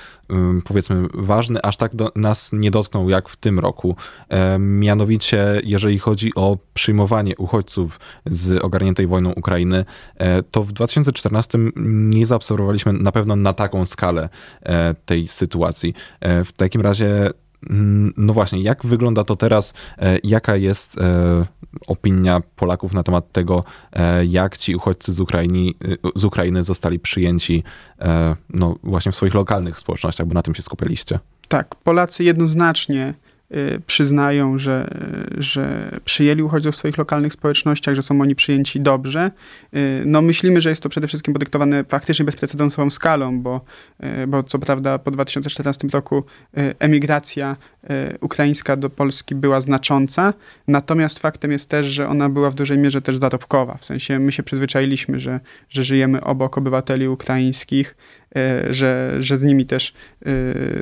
powiedzmy, 0.64 1.06
ważny, 1.14 1.62
aż 1.62 1.76
tak 1.76 1.94
do, 1.94 2.12
nas 2.16 2.50
nie 2.52 2.70
dotknął 2.70 3.10
jak 3.10 3.28
w 3.28 3.36
tym 3.36 3.58
roku. 3.58 3.96
E, 4.28 4.58
mianowicie, 4.58 5.60
jeżeli 5.64 5.98
chodzi 5.98 6.34
o 6.34 6.58
przyjmowanie 6.74 7.36
uchodźców 7.36 8.00
z 8.26 8.64
ogarniętej 8.64 9.06
wojną 9.06 9.32
Ukrainy, 9.32 9.84
e, 10.16 10.42
to 10.42 10.64
w 10.64 10.72
2014 10.72 11.58
nie 11.76 12.26
zaobserwowaliśmy 12.26 12.92
na 12.92 13.12
pewno 13.12 13.36
na 13.36 13.52
taką 13.52 13.84
skalę 13.84 14.28
tej 15.04 15.28
sytuacji. 15.28 15.94
W 16.22 16.52
takim 16.56 16.80
razie 16.80 17.30
no 18.16 18.32
właśnie, 18.32 18.62
jak 18.62 18.86
wygląda 18.86 19.24
to 19.24 19.36
teraz? 19.36 19.74
E, 19.98 20.18
jaka 20.24 20.56
jest 20.56 20.98
e, 20.98 21.46
opinia 21.86 22.40
Polaków 22.56 22.92
na 22.92 23.02
temat 23.02 23.32
tego, 23.32 23.64
e, 23.92 24.24
jak 24.24 24.56
ci 24.56 24.76
uchodźcy 24.76 25.12
z 25.12 25.20
Ukrainy, 25.20 25.70
z 26.16 26.24
Ukrainy 26.24 26.62
zostali 26.62 26.98
przyjęci 26.98 27.62
no 28.50 28.76
właśnie 28.82 29.12
w 29.12 29.16
swoich 29.16 29.34
lokalnych 29.34 29.80
społecznościach, 29.80 30.26
bo 30.26 30.34
na 30.34 30.42
tym 30.42 30.54
się 30.54 30.62
skupialiście? 30.62 31.18
Tak, 31.48 31.74
Polacy 31.74 32.24
jednoznacznie 32.24 33.14
przyznają, 33.86 34.58
że, 34.58 34.88
że 35.38 35.90
przyjęli 36.04 36.42
uchodźców 36.42 36.74
w 36.74 36.78
swoich 36.78 36.98
lokalnych 36.98 37.32
społecznościach, 37.32 37.94
że 37.94 38.02
są 38.02 38.20
oni 38.20 38.34
przyjęci 38.34 38.80
dobrze. 38.80 39.30
Y, 39.76 40.02
no 40.06 40.22
myślimy, 40.22 40.60
że 40.60 40.70
jest 40.70 40.82
to 40.82 40.88
przede 40.88 41.08
wszystkim 41.08 41.34
podyktowane 41.34 41.84
faktycznie 41.84 42.24
bezprecedensową 42.24 42.90
skalą, 42.90 43.40
bo, 43.40 43.60
y, 44.22 44.26
bo 44.26 44.42
co 44.42 44.58
prawda 44.58 44.98
po 44.98 45.10
2014 45.10 45.88
roku 45.88 46.24
emigracja 46.78 47.56
ukraińska 48.20 48.76
do 48.76 48.90
Polski 48.90 49.34
była 49.34 49.60
znacząca, 49.60 50.34
natomiast 50.68 51.18
faktem 51.18 51.52
jest 51.52 51.68
też, 51.68 51.86
że 51.86 52.08
ona 52.08 52.28
była 52.28 52.50
w 52.50 52.54
dużej 52.54 52.78
mierze 52.78 53.02
też 53.02 53.16
zarobkowa. 53.16 53.76
W 53.80 53.84
sensie 53.84 54.18
my 54.18 54.32
się 54.32 54.42
przyzwyczailiśmy, 54.42 55.20
że, 55.20 55.40
że 55.68 55.84
żyjemy 55.84 56.20
obok 56.20 56.58
obywateli 56.58 57.08
ukraińskich, 57.08 57.96
że, 58.70 59.16
że 59.18 59.36
z 59.36 59.42
nimi 59.42 59.66
też 59.66 59.92
e, 60.26 60.30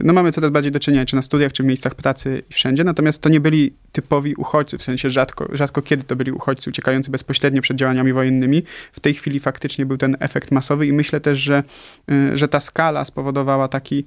no 0.03 0.13
mamy 0.13 0.33
coraz 0.33 0.51
bardziej 0.51 0.73
do 0.73 0.81
czynienia, 0.81 1.07
czy 1.07 1.17
na 1.17 1.23
studiach, 1.23 1.53
czy 1.53 1.63
w 1.63 1.67
miejscach 1.67 1.95
pracy 1.95 2.43
i 2.51 2.53
wszędzie, 2.53 2.85
natomiast 2.85 3.23
to 3.23 3.29
nie 3.29 3.41
byli 3.41 3.73
typowi 3.93 4.35
uchodźcy, 4.35 4.79
w 4.79 4.83
sensie 4.83 5.11
rzadko, 5.11 5.49
rzadko 5.53 5.83
kiedy 5.83 6.03
to 6.03 6.17
byli 6.17 6.33
uchodźcy 6.33 6.71
uciekający 6.71 7.11
bezpośrednio 7.11 7.63
przed 7.63 7.77
działaniami 7.77 8.13
wojennymi. 8.13 8.63
W 8.93 9.01
tej 9.01 9.15
chwili 9.15 9.41
faktycznie 9.41 9.87
był 9.87 9.97
ten 9.97 10.17
efekt 10.21 10.51
masowy 10.51 10.87
i 10.87 10.93
myślę 10.93 11.21
też, 11.21 11.39
że, 11.39 11.63
e, 12.11 12.37
że 12.37 12.49
ta 12.49 12.61
skala 12.61 13.05
spowodowała 13.05 13.69
taki, 13.69 14.05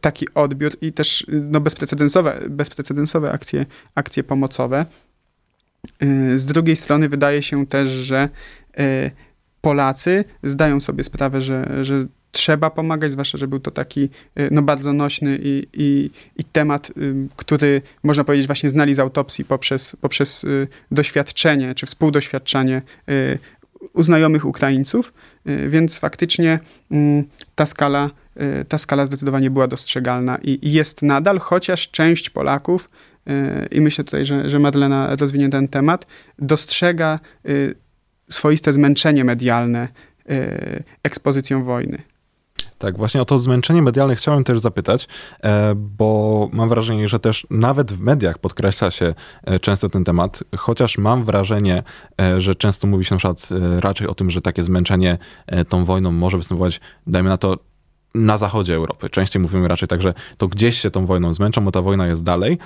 taki 0.00 0.26
odbiór 0.34 0.72
i 0.80 0.92
też 0.92 1.26
no, 1.28 1.60
bezprecedensowe, 1.60 2.40
bezprecedensowe 2.50 3.32
akcje, 3.32 3.66
akcje 3.94 4.22
pomocowe. 4.22 4.86
Z 6.34 6.46
drugiej 6.46 6.76
strony 6.76 7.08
wydaje 7.08 7.42
się 7.42 7.66
też, 7.66 7.88
że 7.88 8.28
Polacy 9.60 10.24
zdają 10.42 10.80
sobie 10.80 11.04
sprawę, 11.04 11.40
że, 11.40 11.84
że 11.84 12.06
trzeba 12.34 12.70
pomagać, 12.70 13.12
zwłaszcza, 13.12 13.38
że 13.38 13.48
był 13.48 13.60
to 13.60 13.70
taki 13.70 14.00
y, 14.38 14.48
no, 14.50 14.62
bardzo 14.62 14.92
nośny 14.92 15.38
i, 15.42 15.66
i, 15.72 16.10
i 16.36 16.44
temat, 16.44 16.90
y, 16.90 17.14
który 17.36 17.82
można 18.02 18.24
powiedzieć 18.24 18.46
właśnie 18.46 18.70
znali 18.70 18.94
z 18.94 18.98
autopsji 18.98 19.44
poprzez, 19.44 19.96
poprzez 20.00 20.44
y, 20.44 20.68
doświadczenie 20.90 21.74
czy 21.74 21.86
współdoświadczanie 21.86 22.82
u 23.92 24.02
znajomych 24.02 24.44
Ukraińców, 24.44 25.12
więc 25.68 25.98
faktycznie 25.98 26.58
mm, 26.90 27.24
ta 27.54 27.66
skala, 27.66 28.10
ta 28.68 28.78
skala 28.78 29.06
zdecydowanie 29.06 29.50
była 29.50 29.66
dostrzegalna 29.66 30.38
i, 30.42 30.72
jest 30.72 31.02
nadal, 31.02 31.38
chociaż 31.38 31.90
część 31.90 32.30
Polaków, 32.30 32.90
i 33.70 33.80
myślę 33.80 34.04
tutaj, 34.04 34.26
że, 34.26 34.50
że 34.50 34.58
Madlena 34.58 35.16
rozwinie 35.16 35.48
ten 35.48 35.68
temat, 35.68 36.06
dostrzega 36.38 37.20
swoiste 38.30 38.72
zmęczenie 38.72 39.24
medialne 39.24 39.88
ekspozycją 41.02 41.64
wojny. 41.64 42.13
Tak, 42.78 42.96
właśnie 42.96 43.22
o 43.22 43.24
to 43.24 43.38
zmęczenie 43.38 43.82
medialne 43.82 44.16
chciałem 44.16 44.44
też 44.44 44.60
zapytać, 44.60 45.08
e, 45.42 45.74
bo 45.76 46.48
mam 46.52 46.68
wrażenie, 46.68 47.08
że 47.08 47.18
też 47.18 47.46
nawet 47.50 47.92
w 47.92 48.00
mediach 48.00 48.38
podkreśla 48.38 48.90
się 48.90 49.14
e, 49.44 49.58
często 49.58 49.88
ten 49.88 50.04
temat, 50.04 50.44
chociaż 50.56 50.98
mam 50.98 51.24
wrażenie, 51.24 51.82
e, 52.20 52.40
że 52.40 52.54
często 52.54 52.86
mówi 52.86 53.04
się 53.04 53.14
na 53.14 53.18
przykład 53.18 53.48
raczej 53.80 54.08
o 54.08 54.14
tym, 54.14 54.30
że 54.30 54.40
takie 54.40 54.62
zmęczenie 54.62 55.18
tą 55.68 55.84
wojną 55.84 56.12
może 56.12 56.36
występować, 56.36 56.80
dajmy 57.06 57.28
na 57.28 57.36
to, 57.36 57.56
na 58.14 58.38
zachodzie 58.38 58.74
Europy. 58.74 59.10
Częściej 59.10 59.42
mówimy 59.42 59.68
raczej 59.68 59.88
tak, 59.88 60.02
że 60.02 60.14
to 60.38 60.48
gdzieś 60.48 60.80
się 60.80 60.90
tą 60.90 61.06
wojną 61.06 61.32
zmęczą, 61.32 61.64
bo 61.64 61.70
ta 61.70 61.82
wojna 61.82 62.06
jest 62.06 62.24
dalej 62.24 62.58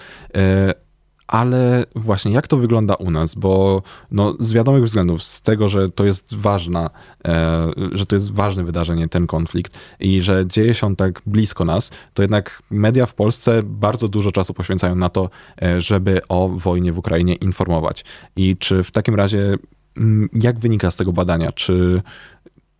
ale 1.29 1.85
właśnie 1.97 2.33
jak 2.33 2.49
to 2.49 2.57
wygląda 2.57 2.95
u 2.95 3.11
nas, 3.11 3.35
bo 3.35 3.83
no, 4.11 4.35
z 4.41 4.53
wiadomych 4.53 4.85
względów, 4.85 5.23
z 5.23 5.43
tego, 5.43 5.69
że 5.69 5.91
to 5.91 6.05
jest 6.05 6.35
ważna, 6.35 6.91
e, 7.25 7.71
że 7.93 8.07
to 8.07 8.17
jest 8.17 8.33
ważne 8.33 8.65
wydarzenie, 8.65 9.09
ten 9.09 9.27
konflikt 9.27 9.79
i 10.01 10.21
że 10.21 10.47
dzieje 10.47 10.75
się 10.75 10.87
on 10.87 10.97
tak 10.97 11.23
blisko 11.27 11.65
nas, 11.65 11.91
to 12.15 12.23
jednak 12.23 12.63
media 12.71 13.07
w 13.07 13.15
Polsce 13.15 13.63
bardzo 13.65 14.09
dużo 14.09 14.33
czasu 14.33 14.55
poświęcają 14.55 14.95
na 14.95 15.09
to, 15.09 15.31
e, 15.63 15.81
żeby 15.81 16.21
o 16.29 16.49
wojnie 16.49 16.93
w 16.93 16.99
Ukrainie 16.99 17.35
informować. 17.35 18.05
I 18.37 18.57
czy 18.57 18.85
w 18.85 18.91
takim 18.91 19.15
razie, 19.15 19.57
mm, 19.97 20.29
jak 20.33 20.59
wynika 20.59 20.91
z 20.91 20.97
tego 20.97 21.13
badania, 21.13 21.53
czy 21.53 22.03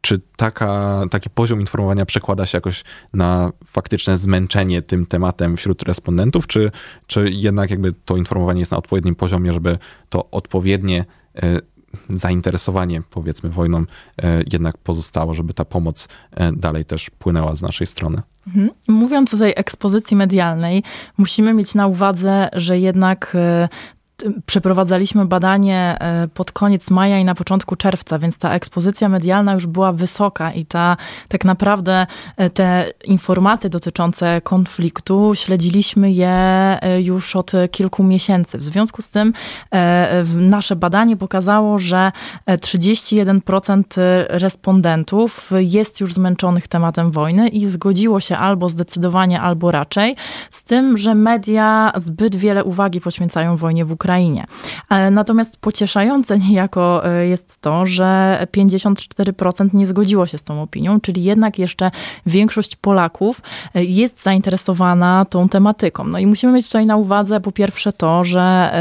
czy 0.01 0.21
taka, 0.37 1.03
taki 1.11 1.31
poziom 1.31 1.61
informowania 1.61 2.07
przekłada 2.07 2.47
się 2.47 2.57
jakoś 2.57 2.85
na 3.13 3.53
faktyczne 3.67 4.19
zmęczenie 4.19 4.83
tym 4.83 5.07
tematem 5.07 5.57
wśród 5.57 5.83
respondentów, 5.83 6.47
czy, 6.47 6.71
czy 7.07 7.31
jednak 7.31 7.71
jakby 7.71 7.93
to 7.93 8.17
informowanie 8.17 8.61
jest 8.61 8.73
na 8.73 8.79
odpowiednim 8.79 9.15
poziomie, 9.15 9.53
żeby 9.53 9.79
to 10.09 10.31
odpowiednie 10.31 11.05
e, 11.43 11.61
zainteresowanie, 12.09 13.03
powiedzmy, 13.11 13.51
wojną 13.51 13.79
e, 13.79 14.43
jednak 14.53 14.79
pozostało, 14.79 15.35
żeby 15.35 15.55
ta 15.55 15.65
pomoc 15.65 16.09
e, 16.31 16.53
dalej 16.53 16.85
też 16.85 17.11
płynęła 17.11 17.57
z 17.57 17.63
naszej 17.63 17.87
strony. 17.87 18.23
Mhm. 18.47 18.71
Mówiąc 18.89 19.35
o 19.35 19.39
tej 19.39 19.53
ekspozycji 19.57 20.17
medialnej, 20.17 20.83
musimy 21.19 21.55
mieć 21.55 21.75
na 21.75 21.87
uwadze, 21.87 22.49
że 22.53 22.79
jednak 22.79 23.37
przeprowadzaliśmy 24.47 25.27
badanie 25.27 25.97
e, 26.01 26.29
pod 26.29 26.53
koniec 26.53 26.91
maja 26.91 27.19
i 27.19 27.25
na 27.25 27.35
początku 27.35 27.77
czerwca, 27.77 28.19
więc 28.19 28.39
ta 28.39 28.55
ekspozycja 28.55 29.09
medialna 29.09 29.55
już 29.55 29.67
była 29.67 29.93
wysoka 29.93 30.53
i 30.53 30.65
ta 30.65 30.97
tak 31.29 31.45
naprawdę 31.45 32.07
e, 32.37 32.51
te 32.51 32.93
informacje 33.05 33.71
dotyczące 33.71 34.41
konfliktu 34.41 35.33
śledziliśmy 35.35 36.13
je 36.13 36.29
e, 36.29 37.03
już 37.03 37.37
od 37.37 37.53
kilku 37.71 38.03
miesięcy. 38.03 38.59
W 38.59 38.63
związku 38.63 39.03
z 39.03 39.11
tym 39.11 39.33
nasze 40.37 40.77
badanie 40.77 41.17
pokazało, 41.17 41.79
że 41.79 42.13
31% 42.49 43.83
respondentów 44.29 45.51
jest 45.59 46.01
już 46.01 46.15
zmęczonych 46.15 46.69
tematem 46.69 47.11
wojny 47.11 47.49
i 47.49 47.67
zgodziło 47.67 48.21
się 48.21 48.37
albo 48.37 48.69
zdecydowanie, 48.69 49.41
albo 49.41 49.71
raczej 49.71 50.17
z 50.51 50.63
tym, 50.63 50.97
że 50.97 51.15
media 51.15 51.93
zbyt 51.97 52.37
wiele 52.37 52.65
uwagi 52.65 53.01
poświęcają 53.01 53.57
wojnie 53.57 53.85
w 53.85 53.93
Ukrainie 53.93 54.08
Ukrainie. 54.09 54.45
Natomiast 55.11 55.57
pocieszające 55.57 56.39
niejako 56.39 57.07
e, 57.07 57.27
jest 57.27 57.61
to, 57.61 57.87
że 57.87 58.47
54% 58.57 59.75
nie 59.75 59.87
zgodziło 59.87 60.27
się 60.27 60.39
z 60.39 60.43
tą 60.43 60.63
opinią, 60.63 61.01
czyli 61.01 61.25
jednak 61.25 61.59
jeszcze 61.59 61.91
większość 62.27 62.77
Polaków 62.77 63.43
e, 63.75 63.85
jest 63.85 64.23
zainteresowana 64.23 65.25
tą 65.25 65.49
tematyką. 65.49 66.05
No 66.05 66.19
i 66.19 66.27
musimy 66.27 66.53
mieć 66.53 66.67
tutaj 66.67 66.87
na 66.87 66.97
uwadze 66.97 67.41
po 67.41 67.53
pierwsze 67.53 67.93
to, 67.93 68.25
że 68.25 68.73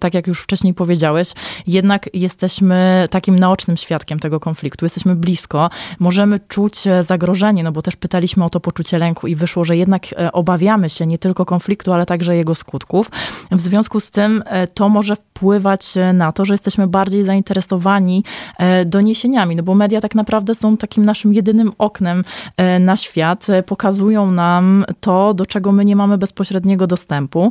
tak 0.00 0.14
jak 0.14 0.26
już 0.26 0.40
wcześniej 0.42 0.74
powiedziałeś, 0.74 1.32
jednak 1.66 2.10
jesteśmy 2.14 3.04
takim 3.10 3.38
naocznym 3.38 3.76
świadkiem 3.76 4.18
tego 4.18 4.40
konfliktu, 4.40 4.84
jesteśmy 4.84 5.14
blisko, 5.14 5.70
możemy 5.98 6.38
czuć 6.38 6.86
e, 6.86 7.02
zagrożenie, 7.02 7.64
no 7.64 7.72
bo 7.72 7.82
też 7.82 7.96
pytaliśmy 7.96 8.44
o 8.44 8.50
to 8.50 8.60
poczucie 8.60 8.98
lęku 8.98 9.26
i 9.26 9.34
wyszło, 9.34 9.64
że 9.64 9.76
jednak 9.76 10.02
obawiamy 10.32 10.90
się 10.90 11.06
nie 11.06 11.18
tylko 11.18 11.44
konfliktu, 11.44 11.92
ale 11.92 12.06
także 12.06 12.36
jego 12.36 12.54
skutków. 12.54 13.10
W 13.50 13.60
związku 13.60 14.00
z 14.00 14.10
tym 14.10 14.42
to 14.66 14.88
może 14.88 15.16
wpływać 15.34 15.96
e, 15.96 16.12
na 16.12 16.32
to, 16.32 16.44
że 16.44 16.54
jesteśmy 16.54 16.86
bardziej 16.86 17.22
zainteresowani 17.22 18.24
e, 18.58 18.84
doniesieniami, 18.84 19.56
no 19.56 19.62
bo 19.62 19.74
media 19.74 20.00
tak 20.00 20.14
naprawdę 20.14 20.54
są 20.54 20.76
takim 20.76 21.04
naszym 21.04 21.34
jedynym 21.34 21.72
oknem 21.78 22.24
e, 22.56 22.78
na 22.78 22.96
świat, 22.96 23.46
pokazują 23.66 24.30
nam 24.30 24.84
to, 25.00 25.34
do 25.34 25.46
czego 25.46 25.72
my 25.72 25.84
nie 25.84 25.96
mamy 25.96 26.18
bezpośredniego 26.18 26.86
dostępu, 26.86 27.50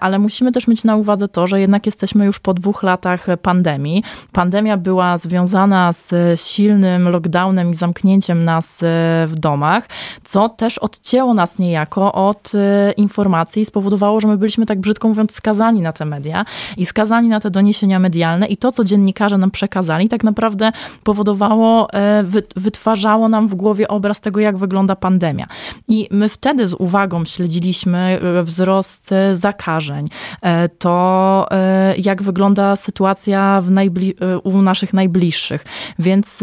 ale 0.00 0.18
musimy 0.18 0.52
też 0.52 0.68
mieć 0.68 0.84
na 0.84 0.96
uwadze 0.96 1.28
to, 1.28 1.46
że 1.46 1.60
jednak 1.60 1.86
jesteśmy 1.86 2.26
już 2.26 2.38
po 2.38 2.54
dwóch 2.54 2.82
latach 2.82 3.26
pandemii. 3.42 4.02
Pandemia 4.32 4.76
była 4.76 5.18
związana 5.18 5.92
z 5.92 6.12
silnym 6.40 7.08
lockdownem 7.08 7.70
i 7.70 7.74
zamknięciem 7.74 8.42
nas 8.42 8.80
w 9.26 9.32
domach, 9.36 9.88
co 10.24 10.48
też 10.48 10.78
odcięło 10.78 11.34
nas 11.34 11.58
niejako 11.58 12.12
od 12.12 12.52
informacji 12.96 13.62
i 13.62 13.64
spowodowało, 13.64 14.20
że 14.20 14.28
my 14.28 14.36
byliśmy 14.36 14.66
tak 14.66 14.80
brzydko 14.80 15.08
mówiąc 15.08 15.32
skazani 15.32 15.80
na 15.80 15.92
te 15.92 16.04
media 16.04 16.39
i 16.76 16.86
skazani 16.86 17.28
na 17.28 17.40
te 17.40 17.50
doniesienia 17.50 17.98
medialne 17.98 18.46
i 18.46 18.56
to, 18.56 18.72
co 18.72 18.84
dziennikarze 18.84 19.38
nam 19.38 19.50
przekazali, 19.50 20.08
tak 20.08 20.24
naprawdę 20.24 20.72
powodowało, 21.04 21.92
e, 21.92 22.24
wytwarzało 22.56 23.28
nam 23.28 23.48
w 23.48 23.54
głowie 23.54 23.88
obraz 23.88 24.20
tego, 24.20 24.40
jak 24.40 24.56
wygląda 24.56 24.96
pandemia. 24.96 25.46
I 25.88 26.08
my 26.10 26.28
wtedy 26.28 26.66
z 26.66 26.74
uwagą 26.74 27.24
śledziliśmy 27.24 28.20
e, 28.22 28.42
wzrost 28.42 29.12
e, 29.12 29.36
zakażeń, 29.36 30.06
to 30.78 31.46
jak 31.98 32.22
wygląda 32.22 32.76
sytuacja 32.76 33.62
u 34.44 34.62
naszych 34.62 34.94
najbliższych. 34.94 35.64
Więc 35.98 36.42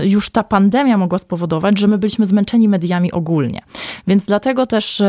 już 0.00 0.30
ta 0.30 0.42
pandemia 0.42 0.98
mogła 0.98 1.18
spowodować, 1.18 1.78
że 1.78 1.86
my 1.86 1.98
byliśmy 1.98 2.26
zmęczeni 2.26 2.68
mediami 2.68 3.12
ogólnie. 3.12 3.62
Więc 4.06 4.26
dlatego 4.26 4.66
też 4.66 5.02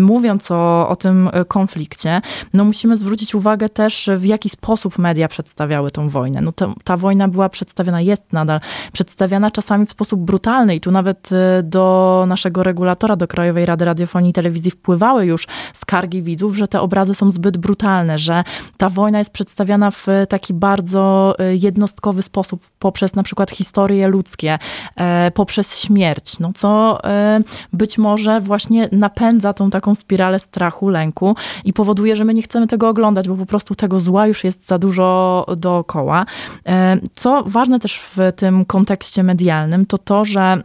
mówiąc 0.00 0.50
o, 0.50 0.88
o 0.88 0.96
tym 0.96 1.30
konflikcie, 1.48 2.20
no 2.54 2.64
musimy 2.64 2.96
zwrócić 2.96 3.34
uwagę, 3.34 3.41
uwagę 3.42 3.68
też, 3.68 4.10
w 4.16 4.24
jaki 4.24 4.48
sposób 4.48 4.98
media 4.98 5.28
przedstawiały 5.28 5.90
tą 5.90 6.08
wojnę. 6.08 6.40
No 6.40 6.52
ta 6.84 6.96
wojna 6.96 7.28
była 7.28 7.48
przedstawiana, 7.48 8.00
jest 8.00 8.32
nadal 8.32 8.60
przedstawiana 8.92 9.50
czasami 9.50 9.86
w 9.86 9.90
sposób 9.90 10.20
brutalny 10.20 10.74
i 10.74 10.80
tu 10.80 10.90
nawet 10.90 11.32
y, 11.32 11.62
do 11.62 12.24
naszego 12.28 12.62
regulatora, 12.62 13.16
do 13.16 13.26
Krajowej 13.26 13.66
Rady 13.66 13.84
Radiofonii 13.84 14.30
i 14.30 14.32
Telewizji 14.32 14.70
wpływały 14.70 15.26
już 15.26 15.46
skargi 15.72 16.22
widzów, 16.22 16.56
że 16.56 16.68
te 16.68 16.80
obrazy 16.80 17.14
są 17.14 17.30
zbyt 17.30 17.56
brutalne, 17.56 18.18
że 18.18 18.44
ta 18.76 18.88
wojna 18.88 19.18
jest 19.18 19.30
przedstawiana 19.30 19.90
w 19.90 20.06
taki 20.28 20.54
bardzo 20.54 21.34
y, 21.40 21.56
jednostkowy 21.56 22.22
sposób 22.22 22.66
poprzez 22.78 23.14
na 23.14 23.22
przykład 23.22 23.50
historie 23.50 24.08
ludzkie, 24.08 24.58
e, 24.96 25.30
poprzez 25.30 25.78
śmierć, 25.78 26.38
no 26.38 26.52
co 26.54 27.04
e, 27.04 27.40
być 27.72 27.98
może 27.98 28.40
właśnie 28.40 28.88
napędza 28.92 29.52
tą 29.52 29.70
taką 29.70 29.94
spiralę 29.94 30.38
strachu, 30.38 30.88
lęku 30.88 31.36
i 31.64 31.72
powoduje, 31.72 32.16
że 32.16 32.24
my 32.24 32.34
nie 32.34 32.42
chcemy 32.42 32.66
tego 32.66 32.88
oglądać, 32.88 33.28
bo 33.32 33.38
po 33.38 33.46
prostu 33.46 33.74
tego 33.74 34.00
zła 34.00 34.26
już 34.26 34.44
jest 34.44 34.66
za 34.66 34.78
dużo 34.78 35.46
dookoła. 35.56 36.26
E, 36.66 36.98
co 37.12 37.44
ważne 37.46 37.80
też 37.80 38.00
w 38.00 38.16
tym 38.36 38.64
kontekście 38.64 39.22
medialnym, 39.22 39.86
to 39.86 39.98
to, 39.98 40.24
że 40.24 40.62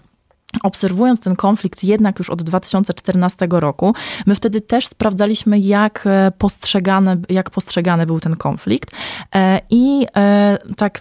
Obserwując 0.64 1.22
ten 1.22 1.36
konflikt 1.36 1.84
jednak 1.84 2.20
już 2.20 2.30
od 2.30 2.44
2014 2.44 3.48
roku, 3.52 3.94
my 4.26 4.36
wtedy 4.36 4.62
też 4.62 4.88
sprawdzaliśmy, 4.88 5.60
jak 5.60 6.04
e, 6.06 6.32
postrzegany, 6.38 7.22
jak 7.30 7.50
postrzegany 7.50 8.06
był 8.06 8.20
ten 8.20 8.36
konflikt. 8.36 8.92
E, 9.36 9.62
I 9.70 10.08
e, 10.18 10.58
tak, 10.78 11.00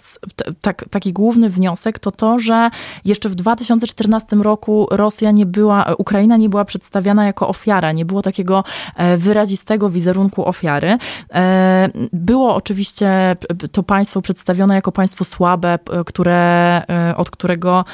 tak, 0.61 0.85
taki 0.89 1.13
główny 1.13 1.49
wniosek 1.49 1.99
to 1.99 2.11
to, 2.11 2.39
że 2.39 2.69
jeszcze 3.05 3.29
w 3.29 3.35
2014 3.35 4.35
roku 4.35 4.87
Rosja 4.91 5.31
nie 5.31 5.45
była, 5.45 5.95
Ukraina 5.97 6.37
nie 6.37 6.49
była 6.49 6.65
przedstawiana 6.65 7.25
jako 7.25 7.47
ofiara, 7.47 7.91
nie 7.91 8.05
było 8.05 8.21
takiego 8.21 8.63
wyrazistego 9.17 9.89
wizerunku 9.89 10.47
ofiary. 10.47 10.97
Było 12.13 12.55
oczywiście 12.55 13.35
to 13.71 13.83
państwo 13.83 14.21
przedstawione 14.21 14.75
jako 14.75 14.91
państwo 14.91 15.25
słabe, 15.25 15.79
które, 16.05 16.81
od 17.17 17.29
którego, 17.29 17.85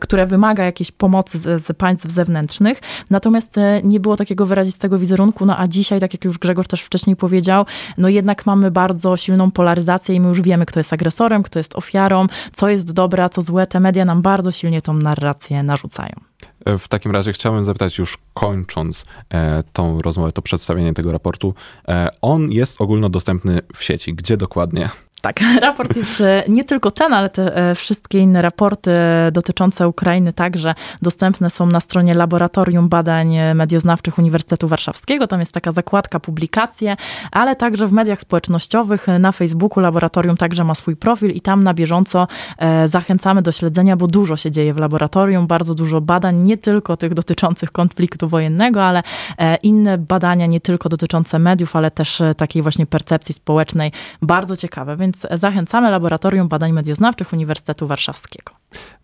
które 0.00 0.26
wymaga 0.26 0.64
jakiejś 0.64 0.92
pomocy 0.98 1.38
z, 1.38 1.66
z 1.66 1.76
państw 1.76 2.10
zewnętrznych, 2.10 2.80
natomiast 3.10 3.58
e, 3.58 3.80
nie 3.82 4.00
było 4.00 4.16
takiego 4.16 4.46
wyrazistego 4.46 4.98
wizerunku, 4.98 5.46
no 5.46 5.58
a 5.58 5.66
dzisiaj, 5.66 6.00
tak 6.00 6.14
jak 6.14 6.24
już 6.24 6.38
Grzegorz 6.38 6.66
też 6.66 6.82
wcześniej 6.82 7.16
powiedział, 7.16 7.66
no 7.98 8.08
jednak 8.08 8.46
mamy 8.46 8.70
bardzo 8.70 9.16
silną 9.16 9.50
polaryzację 9.50 10.14
i 10.14 10.20
my 10.20 10.28
już 10.28 10.42
wiemy, 10.42 10.66
kto 10.66 10.80
jest 10.80 10.92
agresorem, 10.92 11.42
kto 11.42 11.58
jest 11.58 11.76
ofiarą, 11.76 12.26
co 12.52 12.68
jest 12.68 12.92
dobre, 12.92 13.24
a 13.24 13.28
co 13.28 13.42
złe. 13.42 13.66
Te 13.66 13.80
media 13.80 14.04
nam 14.04 14.22
bardzo 14.22 14.50
silnie 14.50 14.82
tą 14.82 14.92
narrację 14.92 15.62
narzucają. 15.62 16.14
E, 16.64 16.78
w 16.78 16.88
takim 16.88 17.12
razie 17.12 17.32
chciałbym 17.32 17.64
zapytać, 17.64 17.98
już 17.98 18.18
kończąc 18.34 19.04
e, 19.34 19.62
tą 19.72 20.02
rozmowę, 20.02 20.32
to 20.32 20.42
przedstawienie 20.42 20.92
tego 20.92 21.12
raportu. 21.12 21.54
E, 21.88 22.08
on 22.22 22.52
jest 22.52 22.80
ogólnodostępny 22.80 23.60
w 23.74 23.84
sieci. 23.84 24.14
Gdzie 24.14 24.36
dokładnie? 24.36 24.88
Tak, 25.26 25.40
raport 25.62 25.96
jest 25.96 26.20
e, 26.20 26.44
nie 26.48 26.64
tylko 26.64 26.90
ten, 26.90 27.12
ale 27.12 27.30
te 27.30 27.56
e, 27.56 27.74
wszystkie 27.74 28.18
inne 28.18 28.42
raporty 28.42 28.90
dotyczące 29.32 29.88
Ukrainy 29.88 30.32
także 30.32 30.74
dostępne 31.02 31.50
są 31.50 31.66
na 31.66 31.80
stronie 31.80 32.14
Laboratorium 32.14 32.88
Badań 32.88 33.36
Medioznawczych 33.54 34.18
Uniwersytetu 34.18 34.68
Warszawskiego. 34.68 35.26
Tam 35.26 35.40
jest 35.40 35.52
taka 35.52 35.72
zakładka 35.72 36.20
publikacje, 36.20 36.96
ale 37.32 37.56
także 37.56 37.86
w 37.86 37.92
mediach 37.92 38.20
społecznościowych, 38.20 39.06
na 39.18 39.32
Facebooku 39.32 39.80
Laboratorium 39.80 40.36
także 40.36 40.64
ma 40.64 40.74
swój 40.74 40.96
profil 40.96 41.30
i 41.30 41.40
tam 41.40 41.64
na 41.64 41.74
bieżąco 41.74 42.28
zachęcamy 42.84 43.42
do 43.42 43.52
śledzenia, 43.52 43.96
bo 43.96 44.06
dużo 44.06 44.36
się 44.36 44.50
dzieje 44.50 44.74
w 44.74 44.76
laboratorium, 44.76 45.46
bardzo 45.46 45.74
dużo 45.74 46.00
badań, 46.00 46.36
nie 46.36 46.56
tylko 46.56 46.96
tych 46.96 47.14
dotyczących 47.14 47.72
konfliktu 47.72 48.28
wojennego, 48.28 48.84
ale 48.84 49.02
inne 49.62 49.98
badania, 49.98 50.46
nie 50.46 50.60
tylko 50.60 50.88
dotyczące 50.88 51.38
mediów, 51.38 51.76
ale 51.76 51.90
też 51.90 52.22
takiej 52.36 52.62
właśnie 52.62 52.86
percepcji 52.86 53.34
społecznej, 53.34 53.92
bardzo 54.22 54.56
ciekawe, 54.56 54.96
więc 54.96 55.15
zachęcamy 55.30 55.90
Laboratorium 55.90 56.48
Badań 56.48 56.72
Medioznawczych 56.72 57.32
Uniwersytetu 57.32 57.86
Warszawskiego. 57.86 58.52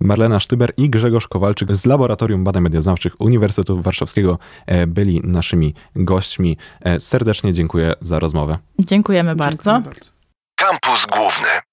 Marlena 0.00 0.40
Sztyber 0.40 0.72
i 0.76 0.90
Grzegorz 0.90 1.28
Kowalczyk 1.28 1.76
z 1.76 1.86
Laboratorium 1.86 2.44
Badań 2.44 2.62
Medioznawczych 2.62 3.20
Uniwersytetu 3.20 3.82
Warszawskiego 3.82 4.38
e, 4.66 4.86
byli 4.86 5.20
naszymi 5.24 5.74
gośćmi. 5.96 6.56
E, 6.80 7.00
serdecznie 7.00 7.52
dziękuję 7.52 7.92
za 8.00 8.18
rozmowę. 8.18 8.58
Dziękujemy 8.78 9.36
bardzo. 9.36 9.70
Dziękuję 9.70 9.94
bardzo. 9.94 10.12
Kampus 10.56 11.06
Główny. 11.06 11.71